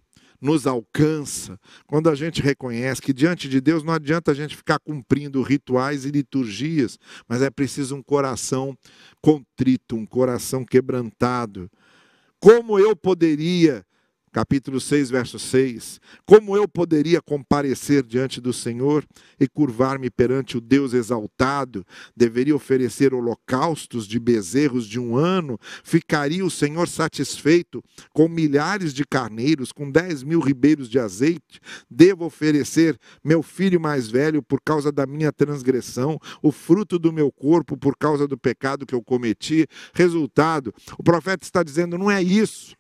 nos 0.46 0.68
alcança 0.68 1.60
quando 1.88 2.08
a 2.08 2.16
gente 2.16 2.42
reconhece 2.42 3.02
que 3.02 3.12
diante 3.12 3.50
de 3.50 3.60
Deus 3.60 3.84
não 3.84 3.94
adianta 3.94 4.32
a 4.32 4.34
gente 4.34 4.56
ficar 4.56 4.78
cumprindo 4.80 5.42
rituais 5.42 6.06
e 6.06 6.12
liturgias, 6.12 7.00
mas 7.28 7.42
é 7.42 7.50
preciso 7.50 7.96
um 7.96 8.04
coração 8.04 8.78
contrito, 9.22 9.96
um 9.96 10.06
coração 10.06 10.64
quebrantado. 10.64 11.70
Como 12.40 12.78
eu 12.78 12.96
poderia 12.96 13.84
capítulo 14.36 14.82
6, 14.82 15.12
verso 15.12 15.40
6. 15.40 16.02
Como 16.26 16.58
eu 16.58 16.68
poderia 16.68 17.22
comparecer 17.22 18.04
diante 18.04 18.42
do 18.42 18.52
Senhor 18.52 19.06
e 19.40 19.48
curvar-me 19.48 20.10
perante 20.10 20.58
o 20.58 20.62
Deus 20.62 20.92
exaltado? 20.92 21.86
Deveria 22.14 22.54
oferecer 22.54 23.14
holocaustos 23.14 24.06
de 24.06 24.20
bezerros 24.20 24.88
de 24.88 25.00
um 25.00 25.16
ano? 25.16 25.58
Ficaria 25.86 26.46
o 26.46 26.52
Senhor 26.52 26.90
satisfeito 26.90 27.82
com 28.12 28.28
milhares 28.28 28.94
de 28.94 29.06
carneiros, 29.06 29.72
com 29.72 29.90
dez 29.90 30.22
mil 30.22 30.42
ribeiros 30.42 30.90
de 30.90 31.00
azeite? 31.00 31.62
Devo 31.90 32.26
oferecer 32.26 33.00
meu 33.24 33.42
filho 33.42 33.80
mais 33.80 34.10
velho 34.10 34.44
por 34.44 34.60
causa 34.60 34.92
da 34.92 35.06
minha 35.06 35.32
transgressão, 35.32 36.20
o 36.42 36.52
fruto 36.52 37.00
do 37.00 37.14
meu 37.14 37.32
corpo 37.32 37.78
por 37.78 37.96
causa 37.96 38.28
do 38.28 38.38
pecado 38.38 38.86
que 38.86 38.94
eu 38.94 39.02
cometi? 39.02 39.66
Resultado, 39.94 40.74
o 41.00 41.04
profeta 41.04 41.46
está 41.46 41.64
dizendo: 41.64 41.98
não 41.98 42.12
é 42.12 42.22
isso. 42.22 42.76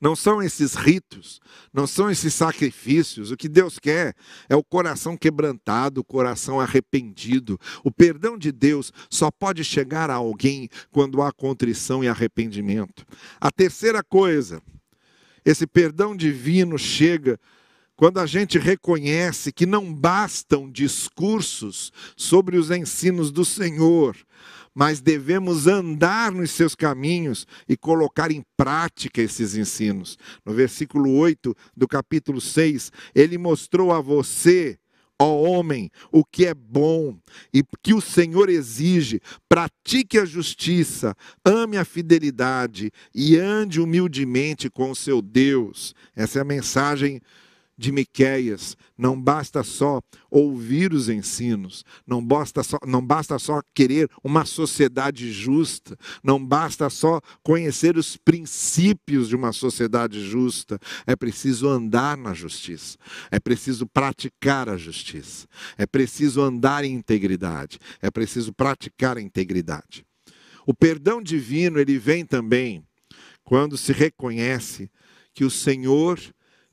Não 0.00 0.16
são 0.16 0.42
esses 0.42 0.74
ritos, 0.74 1.40
não 1.72 1.86
são 1.86 2.10
esses 2.10 2.32
sacrifícios. 2.32 3.30
O 3.30 3.36
que 3.36 3.48
Deus 3.48 3.78
quer 3.78 4.14
é 4.48 4.56
o 4.56 4.64
coração 4.64 5.14
quebrantado, 5.14 6.00
o 6.00 6.04
coração 6.04 6.58
arrependido. 6.58 7.60
O 7.84 7.90
perdão 7.90 8.38
de 8.38 8.50
Deus 8.50 8.92
só 9.10 9.30
pode 9.30 9.62
chegar 9.62 10.08
a 10.08 10.14
alguém 10.14 10.70
quando 10.90 11.20
há 11.20 11.30
contrição 11.30 12.02
e 12.02 12.08
arrependimento. 12.08 13.04
A 13.38 13.50
terceira 13.50 14.02
coisa, 14.02 14.62
esse 15.44 15.66
perdão 15.66 16.16
divino 16.16 16.78
chega 16.78 17.38
quando 17.94 18.18
a 18.18 18.24
gente 18.24 18.58
reconhece 18.58 19.52
que 19.52 19.66
não 19.66 19.92
bastam 19.92 20.70
discursos 20.70 21.92
sobre 22.16 22.56
os 22.56 22.70
ensinos 22.70 23.30
do 23.30 23.44
Senhor, 23.44 24.16
mas 24.74 25.00
devemos 25.00 25.66
andar 25.66 26.30
nos 26.32 26.50
seus 26.52 26.74
caminhos 26.74 27.46
e 27.68 27.76
colocar 27.76 28.30
em 28.30 28.42
prática 28.56 29.20
esses 29.20 29.56
ensinos. 29.56 30.18
No 30.44 30.52
versículo 30.52 31.12
8 31.12 31.54
do 31.76 31.88
capítulo 31.88 32.40
6, 32.40 32.92
ele 33.14 33.36
mostrou 33.36 33.92
a 33.92 34.00
você, 34.00 34.78
ó 35.18 35.42
homem, 35.42 35.90
o 36.12 36.24
que 36.24 36.46
é 36.46 36.54
bom 36.54 37.18
e 37.52 37.62
que 37.82 37.92
o 37.92 38.00
Senhor 38.00 38.48
exige. 38.48 39.20
Pratique 39.48 40.18
a 40.18 40.24
justiça, 40.24 41.14
ame 41.44 41.76
a 41.76 41.84
fidelidade 41.84 42.90
e 43.14 43.36
ande 43.36 43.80
humildemente 43.80 44.70
com 44.70 44.90
o 44.90 44.96
seu 44.96 45.20
Deus. 45.20 45.94
Essa 46.14 46.38
é 46.38 46.42
a 46.42 46.44
mensagem 46.44 47.20
de 47.80 47.90
Miqueias, 47.90 48.76
não 48.96 49.18
basta 49.18 49.62
só 49.62 50.02
ouvir 50.30 50.92
os 50.92 51.08
ensinos, 51.08 51.82
não 52.06 52.22
basta 52.22 52.62
só, 52.62 52.78
não 52.86 53.00
basta 53.00 53.38
só 53.38 53.62
querer 53.74 54.06
uma 54.22 54.44
sociedade 54.44 55.32
justa, 55.32 55.96
não 56.22 56.44
basta 56.44 56.90
só 56.90 57.22
conhecer 57.42 57.96
os 57.96 58.18
princípios 58.18 59.30
de 59.30 59.34
uma 59.34 59.50
sociedade 59.50 60.22
justa, 60.22 60.78
é 61.06 61.16
preciso 61.16 61.70
andar 61.70 62.18
na 62.18 62.34
justiça, 62.34 62.98
é 63.30 63.40
preciso 63.40 63.86
praticar 63.86 64.68
a 64.68 64.76
justiça, 64.76 65.48
é 65.78 65.86
preciso 65.86 66.42
andar 66.42 66.84
em 66.84 66.92
integridade, 66.92 67.78
é 68.02 68.10
preciso 68.10 68.52
praticar 68.52 69.16
a 69.16 69.22
integridade. 69.22 70.04
O 70.66 70.74
perdão 70.74 71.22
divino, 71.22 71.80
ele 71.80 71.98
vem 71.98 72.26
também 72.26 72.84
quando 73.42 73.78
se 73.78 73.90
reconhece 73.90 74.90
que 75.32 75.46
o 75.46 75.50
Senhor 75.50 76.20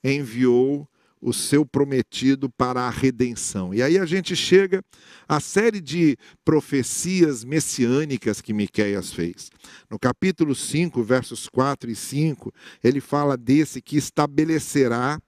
enviou 0.04 0.86
o 1.22 1.34
seu 1.34 1.66
prometido 1.66 2.50
para 2.50 2.82
a 2.82 2.90
redenção. 2.90 3.74
E 3.74 3.82
aí 3.82 3.98
a 3.98 4.06
gente 4.06 4.36
chega 4.36 4.84
à 5.28 5.40
série 5.40 5.82
de 5.82 6.18
profecias 6.46 7.44
messiânicas 7.44 8.42
que 8.42 8.54
Miqueias 8.54 9.12
fez. 9.12 9.50
No 9.90 10.00
capítulo 10.00 10.54
5, 10.54 11.04
versos 11.04 11.50
4 11.50 11.90
e 11.90 11.96
5, 11.96 12.54
ele 12.84 13.02
fala 13.02 13.36
desse 13.36 13.82
que 13.82 13.98
estabelecerá 13.98 15.20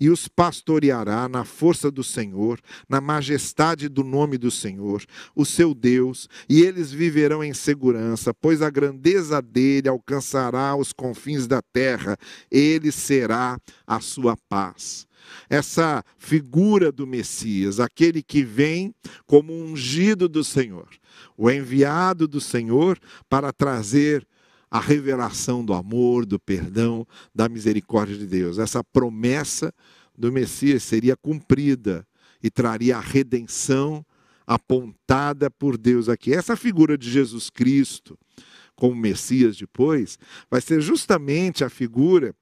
e 0.00 0.08
os 0.10 0.28
pastoreará 0.28 1.28
na 1.28 1.44
força 1.44 1.90
do 1.90 2.04
Senhor, 2.04 2.60
na 2.88 3.00
majestade 3.00 3.88
do 3.88 4.04
nome 4.04 4.38
do 4.38 4.50
Senhor, 4.50 5.04
o 5.34 5.44
seu 5.44 5.74
Deus, 5.74 6.28
e 6.48 6.62
eles 6.62 6.92
viverão 6.92 7.42
em 7.42 7.54
segurança, 7.54 8.32
pois 8.34 8.62
a 8.62 8.70
grandeza 8.70 9.40
dele 9.42 9.88
alcançará 9.88 10.76
os 10.76 10.92
confins 10.92 11.46
da 11.46 11.60
terra, 11.62 12.16
ele 12.50 12.92
será 12.92 13.58
a 13.86 14.00
sua 14.00 14.36
paz. 14.48 15.06
Essa 15.48 16.02
figura 16.16 16.90
do 16.90 17.06
Messias, 17.06 17.80
aquele 17.80 18.22
que 18.22 18.42
vem 18.42 18.94
como 19.26 19.52
ungido 19.52 20.28
do 20.28 20.42
Senhor, 20.42 20.88
o 21.36 21.50
enviado 21.50 22.26
do 22.26 22.40
Senhor 22.40 22.98
para 23.28 23.52
trazer 23.52 24.26
a 24.70 24.80
revelação 24.80 25.64
do 25.64 25.72
amor, 25.72 26.26
do 26.26 26.38
perdão, 26.38 27.06
da 27.34 27.48
misericórdia 27.48 28.16
de 28.16 28.26
Deus. 28.26 28.58
Essa 28.58 28.84
promessa 28.84 29.72
do 30.16 30.30
Messias 30.32 30.82
seria 30.82 31.16
cumprida 31.16 32.06
e 32.42 32.50
traria 32.50 32.96
a 32.96 33.00
redenção 33.00 34.04
apontada 34.46 35.50
por 35.50 35.76
Deus 35.76 36.08
aqui. 36.08 36.32
Essa 36.32 36.56
figura 36.56 36.96
de 36.96 37.10
Jesus 37.10 37.50
Cristo, 37.50 38.18
como 38.74 38.94
Messias 38.94 39.56
depois, 39.56 40.18
vai 40.50 40.60
ser 40.60 40.80
justamente 40.80 41.64
a 41.64 41.68
figura 41.68 42.34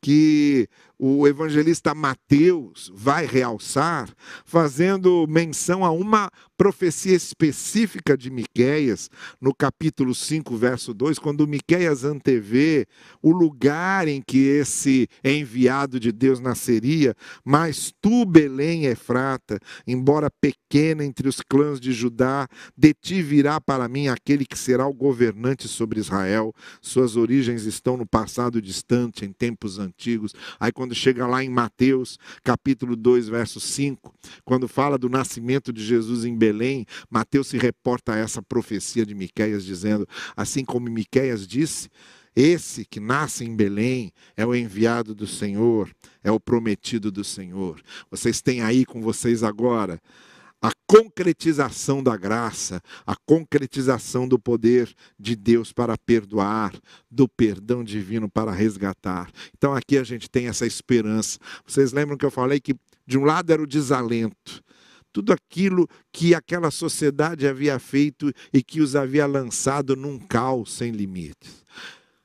que 0.00 0.68
o 1.02 1.26
evangelista 1.26 1.94
Mateus 1.94 2.92
vai 2.94 3.24
realçar, 3.24 4.14
fazendo 4.44 5.26
menção 5.26 5.82
a 5.82 5.90
uma 5.90 6.30
profecia 6.58 7.16
específica 7.16 8.18
de 8.18 8.30
Miqueias, 8.30 9.08
no 9.40 9.54
capítulo 9.54 10.14
5, 10.14 10.54
verso 10.58 10.92
2, 10.92 11.18
quando 11.18 11.48
Miqueias 11.48 12.04
antevê 12.04 12.86
o 13.22 13.32
lugar 13.32 14.08
em 14.08 14.20
que 14.20 14.40
esse 14.40 15.08
enviado 15.24 15.98
de 15.98 16.12
Deus 16.12 16.38
nasceria, 16.38 17.14
mas 17.42 17.94
tu, 17.98 18.26
Belém 18.26 18.84
Efrata, 18.84 19.58
embora 19.86 20.30
pequena 20.30 21.02
entre 21.02 21.26
os 21.26 21.40
clãs 21.40 21.80
de 21.80 21.92
Judá, 21.92 22.46
de 22.76 22.92
ti 22.92 23.22
virá 23.22 23.58
para 23.58 23.88
mim 23.88 24.08
aquele 24.08 24.44
que 24.44 24.58
será 24.58 24.86
o 24.86 24.92
governante 24.92 25.66
sobre 25.66 25.98
Israel. 25.98 26.52
Suas 26.82 27.16
origens 27.16 27.64
estão 27.64 27.96
no 27.96 28.06
passado 28.06 28.60
distante, 28.60 29.24
em 29.24 29.32
tempos 29.32 29.78
antigos. 29.78 30.34
Aí 30.60 30.70
quando 30.70 30.89
chega 30.94 31.26
lá 31.26 31.42
em 31.42 31.48
Mateus, 31.48 32.18
capítulo 32.42 32.96
2, 32.96 33.28
verso 33.28 33.60
5, 33.60 34.14
quando 34.44 34.68
fala 34.68 34.98
do 34.98 35.08
nascimento 35.08 35.72
de 35.72 35.84
Jesus 35.84 36.24
em 36.24 36.36
Belém, 36.36 36.86
Mateus 37.10 37.48
se 37.48 37.58
reporta 37.58 38.14
a 38.14 38.16
essa 38.16 38.42
profecia 38.42 39.04
de 39.04 39.14
Miqueias 39.14 39.64
dizendo, 39.64 40.06
assim 40.36 40.64
como 40.64 40.90
Miqueias 40.90 41.46
disse, 41.46 41.88
esse 42.34 42.84
que 42.84 43.00
nasce 43.00 43.44
em 43.44 43.56
Belém 43.56 44.12
é 44.36 44.46
o 44.46 44.54
enviado 44.54 45.14
do 45.14 45.26
Senhor, 45.26 45.90
é 46.22 46.30
o 46.30 46.38
prometido 46.38 47.10
do 47.10 47.24
Senhor. 47.24 47.82
Vocês 48.10 48.40
têm 48.40 48.62
aí 48.62 48.84
com 48.84 49.02
vocês 49.02 49.42
agora 49.42 50.00
a 50.60 50.70
concretização 50.86 52.02
da 52.02 52.16
graça, 52.16 52.82
a 53.06 53.16
concretização 53.26 54.28
do 54.28 54.38
poder 54.38 54.92
de 55.18 55.34
Deus 55.34 55.72
para 55.72 55.96
perdoar, 55.96 56.72
do 57.10 57.26
perdão 57.26 57.82
divino 57.82 58.28
para 58.28 58.52
resgatar. 58.52 59.30
Então 59.56 59.74
aqui 59.74 59.96
a 59.96 60.04
gente 60.04 60.28
tem 60.28 60.48
essa 60.48 60.66
esperança. 60.66 61.38
Vocês 61.66 61.92
lembram 61.92 62.16
que 62.16 62.26
eu 62.26 62.30
falei 62.30 62.60
que 62.60 62.74
de 63.06 63.16
um 63.16 63.24
lado 63.24 63.52
era 63.52 63.62
o 63.62 63.66
desalento, 63.66 64.62
tudo 65.12 65.32
aquilo 65.32 65.88
que 66.12 66.34
aquela 66.34 66.70
sociedade 66.70 67.46
havia 67.46 67.78
feito 67.78 68.32
e 68.52 68.62
que 68.62 68.80
os 68.80 68.94
havia 68.94 69.26
lançado 69.26 69.96
num 69.96 70.18
caos 70.18 70.72
sem 70.72 70.92
limites. 70.92 71.64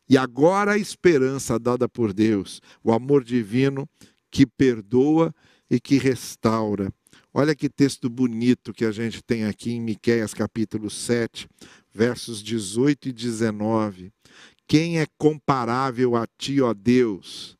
E 0.07 0.17
agora 0.17 0.73
a 0.73 0.77
esperança 0.77 1.57
dada 1.57 1.89
por 1.89 2.13
Deus, 2.13 2.61
o 2.83 2.91
amor 2.91 3.23
divino 3.23 3.89
que 4.29 4.45
perdoa 4.45 5.33
e 5.69 5.79
que 5.79 5.97
restaura. 5.97 6.91
Olha 7.37 7.53
que 7.53 7.67
texto 7.67 8.09
bonito 8.09 8.73
que 8.73 8.85
a 8.85 8.93
gente 8.93 9.21
tem 9.21 9.43
aqui 9.43 9.73
em 9.73 9.81
Miqueias 9.81 10.33
capítulo 10.33 10.89
7, 10.89 11.49
versos 11.93 12.41
18 12.41 13.09
e 13.09 13.11
19. 13.11 14.09
Quem 14.65 15.01
é 15.01 15.05
comparável 15.17 16.15
a 16.15 16.25
ti, 16.37 16.61
ó 16.61 16.73
Deus? 16.73 17.57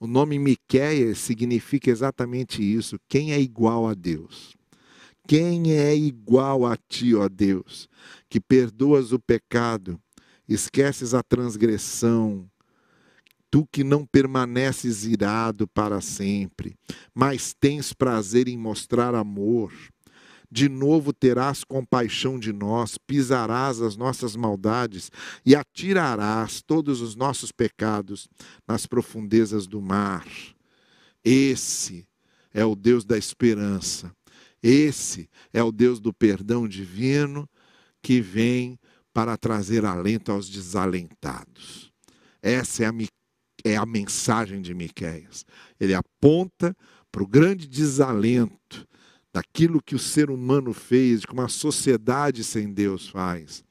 O 0.00 0.06
nome 0.06 0.38
Miqueias 0.38 1.18
significa 1.18 1.90
exatamente 1.90 2.62
isso. 2.62 2.98
Quem 3.06 3.34
é 3.34 3.38
igual 3.38 3.86
a 3.86 3.92
Deus? 3.92 4.56
Quem 5.28 5.74
é 5.74 5.94
igual 5.94 6.64
a 6.64 6.74
ti, 6.88 7.14
ó 7.14 7.28
Deus, 7.28 7.90
que 8.30 8.40
perdoas 8.40 9.12
o 9.12 9.18
pecado, 9.18 10.00
esqueces 10.48 11.12
a 11.12 11.22
transgressão, 11.22 12.50
tu 13.52 13.68
que 13.70 13.84
não 13.84 14.06
permaneces 14.06 15.04
irado 15.04 15.68
para 15.68 16.00
sempre, 16.00 16.74
mas 17.14 17.52
tens 17.52 17.92
prazer 17.92 18.48
em 18.48 18.56
mostrar 18.56 19.14
amor. 19.14 19.74
De 20.50 20.70
novo 20.70 21.12
terás 21.12 21.62
compaixão 21.62 22.38
de 22.38 22.50
nós, 22.50 22.96
pisarás 22.96 23.82
as 23.82 23.94
nossas 23.94 24.34
maldades 24.34 25.10
e 25.44 25.54
atirarás 25.54 26.62
todos 26.62 27.02
os 27.02 27.14
nossos 27.14 27.52
pecados 27.52 28.26
nas 28.66 28.86
profundezas 28.86 29.66
do 29.66 29.82
mar. 29.82 30.26
Esse 31.22 32.08
é 32.54 32.64
o 32.64 32.74
Deus 32.74 33.04
da 33.04 33.18
esperança. 33.18 34.14
Esse 34.62 35.28
é 35.52 35.62
o 35.62 35.70
Deus 35.70 36.00
do 36.00 36.12
perdão 36.12 36.66
divino 36.66 37.46
que 38.00 38.18
vem 38.20 38.78
para 39.12 39.36
trazer 39.36 39.84
alento 39.84 40.32
aos 40.32 40.48
desalentados. 40.48 41.92
Essa 42.40 42.84
é 42.84 42.86
a 42.86 42.92
é 43.64 43.76
a 43.76 43.86
mensagem 43.86 44.60
de 44.60 44.74
Miqueias. 44.74 45.44
Ele 45.78 45.94
aponta 45.94 46.76
para 47.10 47.22
o 47.22 47.26
grande 47.26 47.66
desalento 47.66 48.86
daquilo 49.32 49.82
que 49.82 49.94
o 49.94 49.98
ser 49.98 50.30
humano 50.30 50.72
fez, 50.72 51.24
como 51.24 51.40
a 51.40 51.48
sociedade 51.48 52.44
sem 52.44 52.72
Deus 52.72 53.08
faz. 53.08 53.64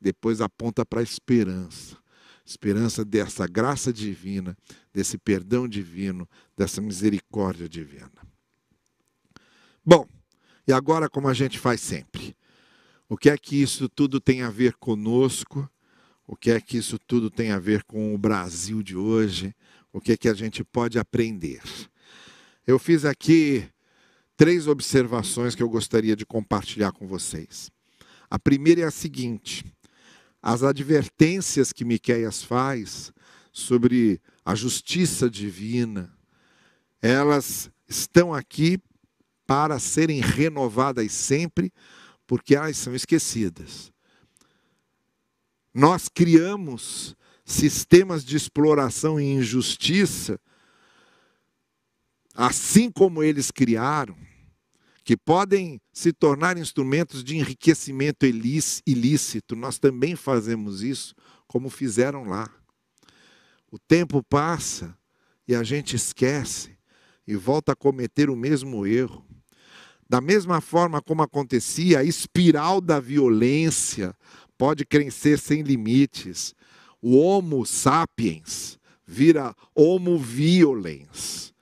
Depois 0.00 0.40
aponta 0.40 0.84
para 0.84 1.00
a 1.00 1.02
esperança. 1.02 1.96
Esperança 2.44 3.04
dessa 3.04 3.46
graça 3.46 3.92
divina, 3.92 4.56
desse 4.92 5.18
perdão 5.18 5.66
divino, 5.66 6.28
dessa 6.56 6.80
misericórdia 6.80 7.68
divina. 7.68 8.12
Bom, 9.84 10.06
e 10.66 10.72
agora 10.72 11.08
como 11.08 11.28
a 11.28 11.34
gente 11.34 11.58
faz 11.58 11.80
sempre? 11.80 12.36
O 13.08 13.16
que 13.16 13.30
é 13.30 13.38
que 13.38 13.60
isso 13.60 13.88
tudo 13.88 14.20
tem 14.20 14.42
a 14.42 14.50
ver 14.50 14.74
conosco? 14.74 15.68
O 16.26 16.34
que 16.34 16.50
é 16.50 16.60
que 16.60 16.76
isso 16.76 16.98
tudo 16.98 17.30
tem 17.30 17.52
a 17.52 17.58
ver 17.58 17.84
com 17.84 18.14
o 18.14 18.18
Brasil 18.18 18.82
de 18.82 18.96
hoje? 18.96 19.54
O 19.92 20.00
que 20.00 20.12
é 20.12 20.16
que 20.16 20.28
a 20.28 20.34
gente 20.34 20.64
pode 20.64 20.98
aprender? 20.98 21.62
Eu 22.66 22.78
fiz 22.78 23.04
aqui 23.04 23.68
três 24.36 24.66
observações 24.66 25.54
que 25.54 25.62
eu 25.62 25.68
gostaria 25.68 26.16
de 26.16 26.26
compartilhar 26.26 26.90
com 26.90 27.06
vocês. 27.06 27.70
A 28.28 28.38
primeira 28.38 28.80
é 28.80 28.84
a 28.84 28.90
seguinte: 28.90 29.64
as 30.42 30.64
advertências 30.64 31.72
que 31.72 31.84
Miqueias 31.84 32.42
faz 32.42 33.12
sobre 33.52 34.20
a 34.44 34.54
justiça 34.54 35.30
divina, 35.30 36.12
elas 37.00 37.70
estão 37.88 38.34
aqui 38.34 38.78
para 39.46 39.78
serem 39.78 40.20
renovadas 40.20 41.12
sempre, 41.12 41.72
porque 42.26 42.56
elas 42.56 42.76
são 42.76 42.94
esquecidas. 42.96 43.92
Nós 45.76 46.08
criamos 46.08 47.14
sistemas 47.44 48.24
de 48.24 48.34
exploração 48.34 49.20
e 49.20 49.24
injustiça, 49.24 50.40
assim 52.34 52.90
como 52.90 53.22
eles 53.22 53.50
criaram, 53.50 54.16
que 55.04 55.18
podem 55.18 55.78
se 55.92 56.14
tornar 56.14 56.56
instrumentos 56.56 57.22
de 57.22 57.36
enriquecimento 57.36 58.24
ilícito. 58.24 59.54
Nós 59.54 59.78
também 59.78 60.16
fazemos 60.16 60.82
isso, 60.82 61.14
como 61.46 61.68
fizeram 61.68 62.24
lá. 62.24 62.48
O 63.70 63.78
tempo 63.78 64.22
passa 64.22 64.96
e 65.46 65.54
a 65.54 65.62
gente 65.62 65.94
esquece 65.94 66.74
e 67.26 67.36
volta 67.36 67.72
a 67.72 67.76
cometer 67.76 68.30
o 68.30 68.36
mesmo 68.36 68.86
erro. 68.86 69.26
Da 70.08 70.22
mesma 70.22 70.60
forma 70.60 71.02
como 71.02 71.22
acontecia, 71.22 71.98
a 71.98 72.04
espiral 72.04 72.80
da 72.80 72.98
violência 72.98 74.16
pode 74.56 74.84
crescer 74.84 75.38
sem 75.38 75.62
limites. 75.62 76.54
O 77.00 77.16
Homo 77.16 77.64
sapiens 77.64 78.78
vira 79.06 79.54
Homo 79.74 80.18
violens. 80.18 81.54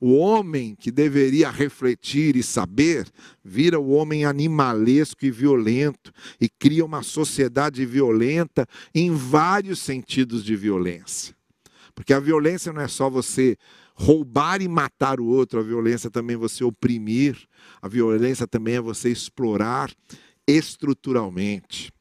O 0.00 0.14
homem 0.16 0.74
que 0.74 0.90
deveria 0.90 1.50
refletir 1.50 2.34
e 2.34 2.42
saber, 2.42 3.06
vira 3.44 3.78
o 3.78 3.90
homem 3.90 4.24
animalesco 4.24 5.26
e 5.26 5.30
violento 5.30 6.10
e 6.40 6.48
cria 6.48 6.84
uma 6.86 7.02
sociedade 7.02 7.84
violenta 7.84 8.66
em 8.94 9.14
vários 9.14 9.78
sentidos 9.78 10.42
de 10.42 10.56
violência. 10.56 11.36
Porque 11.94 12.14
a 12.14 12.20
violência 12.20 12.72
não 12.72 12.80
é 12.80 12.88
só 12.88 13.10
você 13.10 13.58
roubar 13.94 14.62
e 14.62 14.68
matar 14.68 15.20
o 15.20 15.26
outro, 15.26 15.60
a 15.60 15.62
violência 15.62 16.10
também 16.10 16.34
é 16.34 16.38
você 16.38 16.64
oprimir, 16.64 17.36
a 17.82 17.86
violência 17.86 18.46
também 18.46 18.76
é 18.76 18.80
você 18.80 19.10
explorar 19.10 19.92
estruturalmente. 20.46 21.92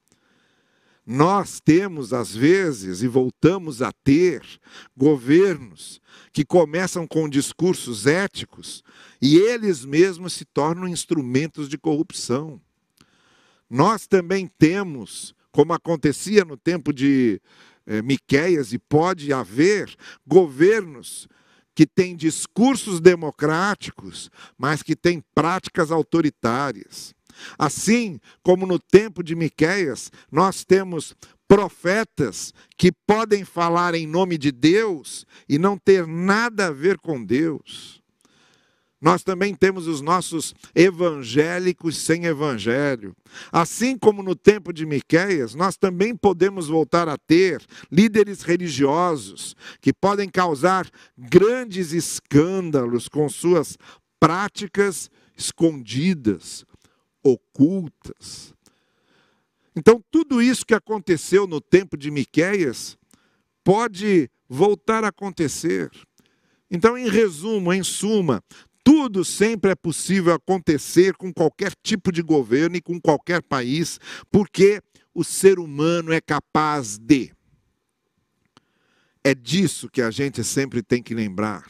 Nós 1.06 1.60
temos, 1.60 2.14
às 2.14 2.36
vezes, 2.36 3.02
e 3.02 3.08
voltamos 3.08 3.82
a 3.82 3.92
ter, 3.92 4.44
governos 4.96 6.00
que 6.32 6.46
começam 6.46 7.08
com 7.08 7.28
discursos 7.28 8.06
éticos 8.06 8.84
e 9.22 9.38
eles 9.38 9.84
mesmos 9.84 10.34
se 10.34 10.46
tornam 10.46 10.88
instrumentos 10.88 11.68
de 11.68 11.78
corrupção. 11.78 12.62
Nós 13.70 14.08
também 14.08 14.50
temos, 14.58 15.34
como 15.52 15.74
acontecia 15.74 16.46
no 16.46 16.58
tempo 16.58 16.94
de 16.94 17.42
eh, 17.86 18.02
Miqueias, 18.02 18.74
e 18.74 18.80
pode 18.80 19.34
haver, 19.34 19.96
governos 20.26 21.28
que 21.74 21.88
têm 21.88 22.16
discursos 22.16 23.00
democráticos, 23.00 24.30
mas 24.58 24.84
que 24.84 24.96
têm 24.96 25.24
práticas 25.34 25.92
autoritárias. 25.92 27.16
Assim 27.58 28.20
como 28.44 28.66
no 28.66 28.80
tempo 28.80 29.24
de 29.24 29.36
Miqueias, 29.36 30.12
nós 30.32 30.64
temos 30.64 31.16
profetas 31.48 32.54
que 32.78 32.92
podem 32.92 33.44
falar 33.44 33.96
em 33.96 34.06
nome 34.06 34.38
de 34.38 34.52
Deus 34.52 35.26
e 35.48 35.58
não 35.58 35.78
ter 35.78 36.06
nada 36.06 36.68
a 36.68 36.72
ver 36.72 36.98
com 37.00 37.24
Deus. 37.24 38.00
Nós 39.02 39.24
também 39.24 39.56
temos 39.56 39.88
os 39.88 40.02
nossos 40.02 40.54
evangélicos 40.76 41.98
sem 41.98 42.26
evangelho. 42.26 43.16
Assim 43.52 43.98
como 43.98 44.22
no 44.22 44.36
tempo 44.36 44.74
de 44.74 44.86
Miqueias, 44.86 45.56
nós 45.56 45.78
também 45.78 46.14
podemos 46.16 46.68
voltar 46.68 47.08
a 47.08 47.18
ter 47.18 47.64
líderes 47.90 48.42
religiosos 48.42 49.56
que 49.80 49.94
podem 49.94 50.28
causar 50.28 50.90
grandes 51.18 51.94
escândalos 51.94 53.08
com 53.08 53.30
suas 53.30 53.78
práticas 54.20 55.10
escondidas, 55.38 56.66
ocultas. 57.24 58.54
Então, 59.76 60.04
tudo 60.12 60.42
isso 60.42 60.66
que 60.66 60.74
aconteceu 60.74 61.48
no 61.48 61.62
tempo 61.62 61.98
de 61.98 62.12
Miqueias 62.12 62.98
pode 63.64 64.30
voltar 64.48 65.04
a 65.04 65.10
acontecer. 65.10 65.90
Então, 66.70 66.98
em 66.98 67.10
resumo, 67.10 67.72
em 67.74 67.84
suma, 67.84 68.44
tudo 68.84 69.24
sempre 69.24 69.72
é 69.72 69.76
possível 69.76 70.34
acontecer 70.34 71.16
com 71.16 71.34
qualquer 71.34 71.74
tipo 71.84 72.12
de 72.12 72.22
governo 72.22 72.76
e 72.76 72.82
com 72.82 73.00
qualquer 73.00 73.42
país, 73.42 74.00
porque 74.32 74.82
o 75.14 75.24
ser 75.24 75.60
humano 75.60 76.12
é 76.12 76.20
capaz 76.20 76.98
de. 76.98 77.32
É 79.24 79.36
disso 79.36 79.90
que 79.90 80.02
a 80.02 80.10
gente 80.12 80.44
sempre 80.44 80.82
tem 80.82 81.04
que 81.04 81.14
lembrar. 81.14 81.68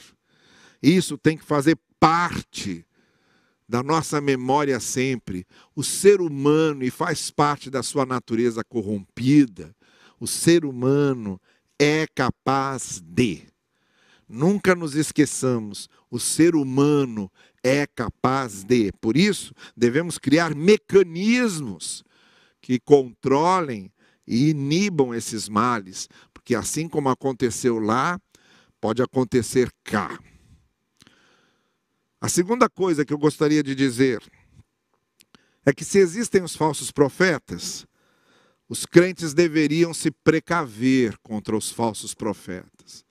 Isso 0.81 1.17
tem 1.17 1.37
que 1.37 1.43
fazer 1.43 1.77
parte 1.99 2.85
da 3.69 3.83
nossa 3.83 4.19
memória 4.19 4.79
sempre. 4.79 5.45
O 5.75 5.83
ser 5.83 6.19
humano, 6.21 6.83
e 6.83 6.89
faz 6.89 7.29
parte 7.29 7.69
da 7.69 7.83
sua 7.83 8.03
natureza 8.03 8.63
corrompida, 8.63 9.75
o 10.19 10.25
ser 10.25 10.65
humano 10.65 11.39
é 11.77 12.07
capaz 12.15 12.99
de. 13.05 13.43
Nunca 14.27 14.73
nos 14.73 14.95
esqueçamos, 14.95 15.87
o 16.09 16.19
ser 16.19 16.55
humano 16.55 17.31
é 17.63 17.85
capaz 17.85 18.63
de. 18.63 18.91
Por 18.99 19.15
isso, 19.15 19.53
devemos 19.77 20.17
criar 20.17 20.55
mecanismos 20.55 22.03
que 22.59 22.79
controlem 22.79 23.91
e 24.27 24.49
inibam 24.49 25.13
esses 25.13 25.47
males, 25.47 26.09
porque 26.33 26.55
assim 26.55 26.87
como 26.87 27.09
aconteceu 27.09 27.77
lá, 27.79 28.19
pode 28.81 29.01
acontecer 29.01 29.71
cá. 29.83 30.19
A 32.21 32.27
segunda 32.27 32.69
coisa 32.69 33.05
que 33.05 33.13
eu 33.13 33.17
gostaria 33.17 33.63
de 33.63 33.73
dizer 33.73 34.21
é 35.65 35.71
que 35.71 35.85
se 35.85 35.99
existem 35.99 36.43
os 36.43 36.53
falsos 36.53 36.91
profetas, 36.91 37.87
os 38.67 38.85
crentes 38.85 39.33
deveriam 39.33 39.93
se 39.93 40.11
precaver 40.11 41.17
contra 41.19 41.55
os 41.55 41.71
falsos 41.71 42.13
profetas. 42.13 43.05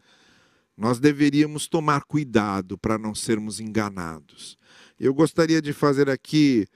Nós 0.77 1.01
deveríamos 1.01 1.67
tomar 1.67 2.05
cuidado 2.05 2.77
para 2.77 2.99
não 2.99 3.15
sermos 3.15 3.59
enganados. 3.59 4.57
Eu 5.01 5.15
gostaria 5.15 5.63
de 5.63 5.73
fazer 5.73 6.11
aqui 6.11 6.67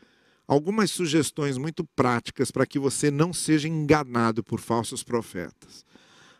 algumas 0.48 0.90
sugestões 0.90 1.58
muito 1.58 1.84
práticas 1.94 2.50
para 2.50 2.66
que 2.66 2.78
você 2.78 3.10
não 3.10 3.32
seja 3.32 3.68
enganado 3.68 4.42
por 4.42 4.58
falsos 4.58 5.04
profetas. 5.04 5.84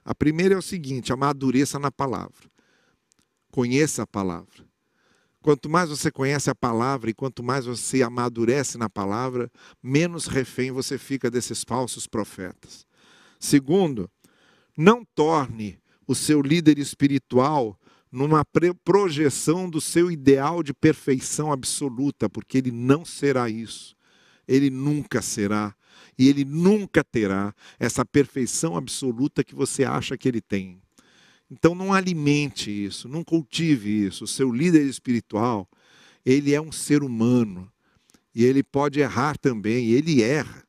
A 0.04 0.14
primeira 0.14 0.54
é 0.54 0.58
o 0.58 0.62
seguinte: 0.62 1.12
amadureça 1.12 1.78
na 1.78 1.92
palavra. 1.92 2.50
Conheça 3.52 4.02
a 4.02 4.06
palavra. 4.06 4.71
Quanto 5.42 5.68
mais 5.68 5.90
você 5.90 6.10
conhece 6.10 6.48
a 6.48 6.54
palavra 6.54 7.10
e 7.10 7.14
quanto 7.14 7.42
mais 7.42 7.66
você 7.66 8.00
amadurece 8.02 8.78
na 8.78 8.88
palavra, 8.88 9.50
menos 9.82 10.26
refém 10.26 10.70
você 10.70 10.96
fica 10.96 11.28
desses 11.28 11.64
falsos 11.64 12.06
profetas. 12.06 12.86
Segundo, 13.40 14.08
não 14.78 15.04
torne 15.04 15.80
o 16.06 16.14
seu 16.14 16.40
líder 16.40 16.78
espiritual 16.78 17.76
numa 18.10 18.44
projeção 18.84 19.68
do 19.68 19.80
seu 19.80 20.10
ideal 20.10 20.62
de 20.62 20.72
perfeição 20.72 21.50
absoluta, 21.50 22.28
porque 22.28 22.58
ele 22.58 22.70
não 22.70 23.04
será 23.04 23.48
isso. 23.50 23.96
Ele 24.46 24.70
nunca 24.70 25.20
será. 25.20 25.74
E 26.16 26.28
ele 26.28 26.44
nunca 26.44 27.02
terá 27.02 27.52
essa 27.80 28.04
perfeição 28.04 28.76
absoluta 28.76 29.42
que 29.42 29.54
você 29.54 29.84
acha 29.84 30.16
que 30.16 30.28
ele 30.28 30.40
tem. 30.40 30.80
Então 31.52 31.74
não 31.74 31.92
alimente 31.92 32.70
isso, 32.70 33.06
não 33.10 33.22
cultive 33.22 34.06
isso. 34.06 34.24
O 34.24 34.26
seu 34.26 34.50
líder 34.50 34.86
espiritual, 34.86 35.68
ele 36.24 36.54
é 36.54 36.60
um 36.60 36.72
ser 36.72 37.02
humano 37.02 37.70
e 38.34 38.42
ele 38.42 38.62
pode 38.62 39.00
errar 39.00 39.36
também, 39.36 39.90
ele 39.90 40.22
erra. 40.22 40.64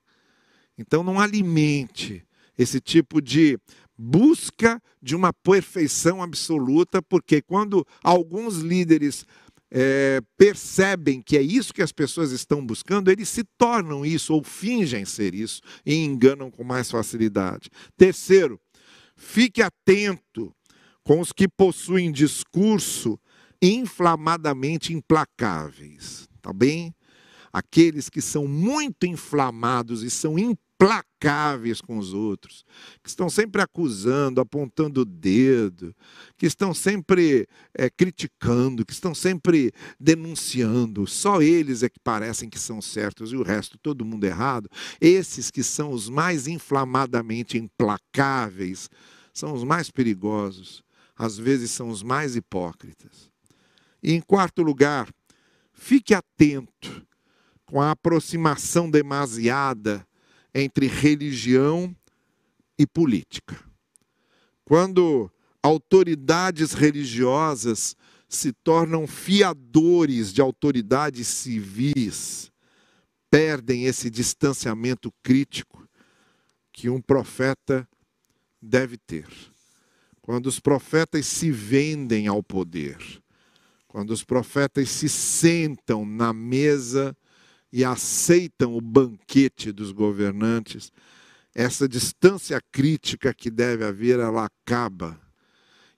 Então 0.77 1.01
não 1.01 1.21
alimente 1.21 2.21
esse 2.57 2.81
tipo 2.81 3.21
de 3.21 3.57
busca 3.97 4.81
de 5.01 5.15
uma 5.15 5.31
perfeição 5.31 6.21
absoluta, 6.21 7.01
porque 7.01 7.41
quando 7.41 7.87
alguns 8.03 8.57
líderes 8.57 9.25
é, 9.71 10.19
percebem 10.37 11.21
que 11.21 11.37
é 11.37 11.41
isso 11.41 11.73
que 11.73 11.81
as 11.81 11.93
pessoas 11.93 12.31
estão 12.31 12.65
buscando, 12.65 13.09
eles 13.09 13.29
se 13.29 13.45
tornam 13.57 14.05
isso 14.05 14.33
ou 14.33 14.43
fingem 14.43 15.05
ser 15.05 15.33
isso 15.33 15.61
e 15.85 15.95
enganam 15.95 16.51
com 16.51 16.65
mais 16.65 16.91
facilidade. 16.91 17.69
Terceiro, 17.95 18.59
fique 19.15 19.61
atento 19.61 20.53
com 21.03 21.19
os 21.19 21.31
que 21.31 21.47
possuem 21.47 22.11
discurso 22.11 23.19
inflamadamente 23.61 24.93
implacáveis, 24.93 26.27
tá 26.41 26.51
bem? 26.51 26.93
Aqueles 27.51 28.09
que 28.09 28.21
são 28.21 28.47
muito 28.47 29.05
inflamados 29.05 30.01
e 30.01 30.09
são 30.09 30.37
implacáveis 30.39 31.79
com 31.79 31.97
os 31.97 32.13
outros, 32.13 32.65
que 33.01 33.07
estão 33.07 33.29
sempre 33.29 33.61
acusando, 33.61 34.41
apontando 34.41 35.01
o 35.01 35.05
dedo, 35.05 35.95
que 36.35 36.45
estão 36.45 36.73
sempre 36.73 37.47
é, 37.77 37.89
criticando, 37.89 38.85
que 38.85 38.91
estão 38.91 39.15
sempre 39.15 39.71
denunciando. 39.99 41.07
Só 41.07 41.41
eles 41.41 41.83
é 41.83 41.89
que 41.89 41.99
parecem 42.03 42.49
que 42.49 42.59
são 42.59 42.81
certos 42.81 43.31
e 43.31 43.37
o 43.37 43.43
resto 43.43 43.77
todo 43.77 44.03
mundo 44.03 44.25
errado. 44.25 44.67
Esses 44.99 45.49
que 45.49 45.63
são 45.63 45.91
os 45.91 46.09
mais 46.09 46.47
inflamadamente 46.47 47.57
implacáveis 47.57 48.89
são 49.33 49.53
os 49.53 49.63
mais 49.63 49.89
perigosos, 49.89 50.83
às 51.15 51.37
vezes 51.37 51.71
são 51.71 51.89
os 51.89 52.03
mais 52.03 52.35
hipócritas. 52.35 53.31
E 54.01 54.13
em 54.13 54.21
quarto 54.21 54.61
lugar, 54.61 55.09
fique 55.71 56.13
atento 56.13 57.05
com 57.65 57.81
a 57.81 57.91
aproximação 57.91 58.89
demasiada 58.89 60.05
entre 60.53 60.87
religião 60.87 61.95
e 62.77 62.85
política. 62.85 63.57
Quando 64.65 65.31
autoridades 65.61 66.73
religiosas 66.73 67.95
se 68.27 68.51
tornam 68.51 69.07
fiadores 69.07 70.33
de 70.33 70.41
autoridades 70.41 71.27
civis, 71.27 72.51
perdem 73.29 73.85
esse 73.85 74.09
distanciamento 74.09 75.11
crítico 75.23 75.87
que 76.71 76.89
um 76.89 77.01
profeta 77.01 77.87
deve 78.61 78.97
ter. 78.97 79.27
Quando 80.23 80.47
os 80.47 80.57
profetas 80.57 81.25
se 81.25 81.51
vendem 81.51 82.27
ao 82.27 82.41
poder, 82.41 82.97
quando 83.89 84.11
os 84.11 84.23
profetas 84.23 84.89
se 84.89 85.09
sentam 85.09 86.05
na 86.05 86.31
mesa 86.31 87.15
e 87.73 87.83
aceitam 87.83 88.73
o 88.73 88.79
banquete 88.79 89.69
dos 89.73 89.91
governantes, 89.91 90.93
essa 91.53 91.89
distância 91.89 92.61
crítica 92.71 93.33
que 93.33 93.51
deve 93.51 93.83
haver, 93.83 94.17
ela 94.17 94.45
acaba. 94.45 95.19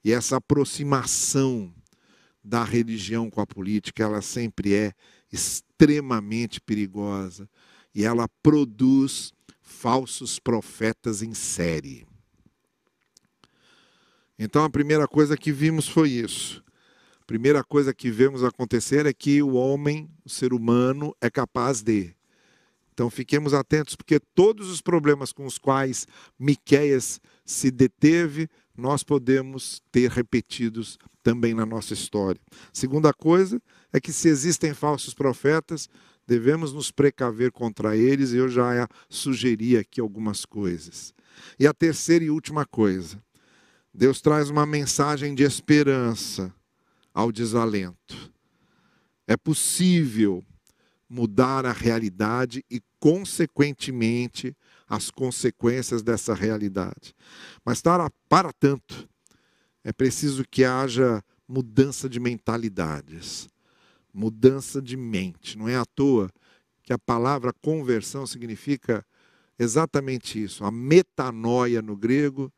E 0.04 0.12
essa 0.12 0.38
aproximação 0.38 1.72
da 2.44 2.64
religião 2.64 3.30
com 3.30 3.42
a 3.42 3.46
política, 3.46 4.04
ela 4.04 4.24
sempre 4.24 4.74
é 4.74 4.92
extremamente 5.32 6.60
perigosa. 6.60 7.48
E 7.94 8.04
ela 8.04 8.28
produz 8.42 9.32
falsos 9.62 10.40
profetas 10.40 11.22
em 11.22 11.36
série. 11.36 12.08
Então 14.38 14.64
a 14.64 14.70
primeira 14.70 15.08
coisa 15.08 15.38
que 15.38 15.52
vimos 15.52 15.88
foi 15.88 16.10
isso 16.10 16.66
primeira 17.26 17.64
coisa 17.64 17.94
que 17.94 18.12
vemos 18.12 18.44
acontecer 18.44 19.06
é 19.06 19.14
que 19.14 19.42
o 19.42 19.54
homem, 19.54 20.10
o 20.24 20.30
ser 20.30 20.54
humano, 20.54 21.16
é 21.20 21.30
capaz 21.30 21.82
de. 21.82 22.16
Então 22.94 23.10
fiquemos 23.10 23.54
atentos, 23.54 23.96
porque 23.96 24.20
todos 24.20 24.70
os 24.70 24.82
problemas 24.82 25.34
com 25.34 25.46
os 25.46 25.58
quais 25.58 26.08
Miqueias 26.40 27.20
se 27.44 27.70
deteve, 27.70 28.48
nós 28.78 29.04
podemos 29.04 29.82
ter 29.92 30.10
repetidos 30.10 30.98
também 31.22 31.54
na 31.54 31.66
nossa 31.66 31.94
história. 31.94 32.40
Segunda 32.72 33.12
coisa 33.12 33.62
é 33.92 34.00
que 34.00 34.14
se 34.14 34.30
existem 34.30 34.74
falsos 34.74 35.14
profetas, 35.14 35.90
devemos 36.28 36.74
nos 36.74 36.92
precaver 36.92 37.52
contra 37.52 37.98
eles, 37.98 38.32
e 38.32 38.38
eu 38.38 38.48
já 38.48 38.88
sugeri 39.10 39.78
aqui 39.78 40.00
algumas 40.00 40.46
coisas. 40.46 41.14
E 41.60 41.68
a 41.68 41.74
terceira 41.74 42.24
e 42.24 42.30
última 42.30 42.66
coisa, 42.66 43.22
Deus 43.98 44.20
traz 44.20 44.50
uma 44.50 44.66
mensagem 44.66 45.34
de 45.34 45.44
esperança 45.44 46.54
ao 47.14 47.32
desalento. 47.32 48.30
É 49.26 49.38
possível 49.38 50.44
mudar 51.10 51.66
a 51.66 51.72
realidade 51.72 52.62
e, 52.70 52.82
consequentemente, 53.00 54.54
as 54.86 55.10
consequências 55.10 56.04
dessa 56.04 56.34
realidade. 56.34 57.16
Mas 57.64 57.82
para, 57.82 58.10
para 58.28 58.52
tanto, 58.52 59.08
é 59.82 59.94
preciso 59.94 60.44
que 60.44 60.66
haja 60.66 61.24
mudança 61.48 62.10
de 62.10 62.20
mentalidades, 62.20 63.48
mudança 64.14 64.82
de 64.82 64.98
mente. 64.98 65.58
Não 65.58 65.70
é 65.70 65.78
à 65.78 65.86
toa 65.86 66.30
que 66.84 66.92
a 66.92 67.00
palavra 67.00 67.54
conversão 67.62 68.28
significa 68.28 69.06
exatamente 69.58 70.44
isso. 70.44 70.66
A 70.66 70.72
metanoia 70.72 71.82
no 71.82 71.96
grego 71.96 72.52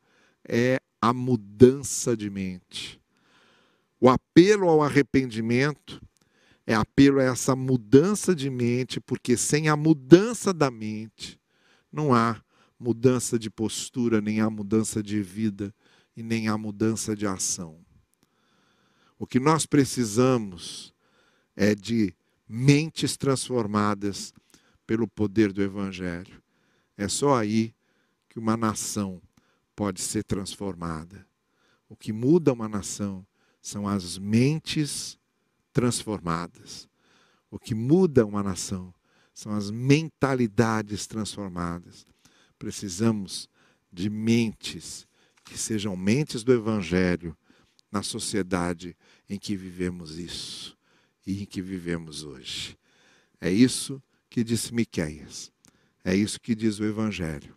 é 0.43 0.81
a 1.07 1.13
mudança 1.13 2.17
de 2.17 2.29
mente. 2.29 3.01
O 3.99 4.09
apelo 4.09 4.67
ao 4.67 4.83
arrependimento 4.83 6.01
é 6.65 6.75
apelo 6.75 7.21
a 7.21 7.23
essa 7.23 7.55
mudança 7.55 8.35
de 8.35 8.49
mente, 8.49 8.99
porque 8.99 9.37
sem 9.37 9.69
a 9.69 9.75
mudança 9.77 10.53
da 10.53 10.69
mente 10.69 11.39
não 11.89 12.13
há 12.13 12.43
mudança 12.77 13.39
de 13.39 13.49
postura, 13.49 14.19
nem 14.19 14.41
há 14.41 14.49
mudança 14.49 15.01
de 15.01 15.21
vida 15.21 15.73
e 16.15 16.21
nem 16.21 16.49
há 16.49 16.57
mudança 16.57 17.15
de 17.15 17.25
ação. 17.25 17.79
O 19.17 19.25
que 19.25 19.39
nós 19.39 19.65
precisamos 19.65 20.93
é 21.55 21.73
de 21.73 22.13
mentes 22.47 23.15
transformadas 23.15 24.33
pelo 24.85 25.07
poder 25.07 25.53
do 25.53 25.61
Evangelho. 25.61 26.43
É 26.97 27.07
só 27.07 27.35
aí 27.35 27.73
que 28.27 28.37
uma 28.37 28.57
nação 28.57 29.21
pode 29.77 30.01
ser 30.01 30.23
transformada. 30.23 31.23
O 31.87 31.95
que 31.95 32.11
muda 32.11 32.51
uma 32.51 32.67
nação 32.67 33.23
são 33.61 33.87
as 33.87 34.17
mentes 34.17 35.19
transformadas. 35.71 36.89
O 37.51 37.59
que 37.59 37.75
muda 37.75 38.25
uma 38.25 38.41
nação 38.41 38.91
são 39.35 39.51
as 39.53 39.69
mentalidades 39.69 41.05
transformadas. 41.05 42.07
Precisamos 42.57 43.47
de 43.93 44.09
mentes 44.09 45.07
que 45.45 45.55
sejam 45.55 45.95
mentes 45.95 46.43
do 46.43 46.51
Evangelho 46.51 47.37
na 47.91 48.01
sociedade 48.01 48.97
em 49.29 49.37
que 49.37 49.55
vivemos 49.55 50.17
isso 50.17 50.75
e 51.23 51.43
em 51.43 51.45
que 51.45 51.61
vivemos 51.61 52.23
hoje. 52.23 52.75
É 53.39 53.51
isso 53.51 54.01
que 54.27 54.43
disse 54.43 54.73
Miqueias. 54.73 55.51
É 56.03 56.15
isso 56.15 56.41
que 56.41 56.55
diz 56.55 56.79
o 56.79 56.83
Evangelho. 56.83 57.55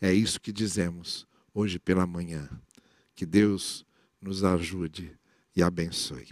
É 0.00 0.12
isso 0.12 0.40
que 0.40 0.52
dizemos 0.52 1.24
hoje 1.54 1.78
pela 1.78 2.06
manhã. 2.06 2.48
Que 3.14 3.26
Deus 3.26 3.84
nos 4.20 4.44
ajude 4.44 5.16
e 5.54 5.62
abençoe. 5.62 6.28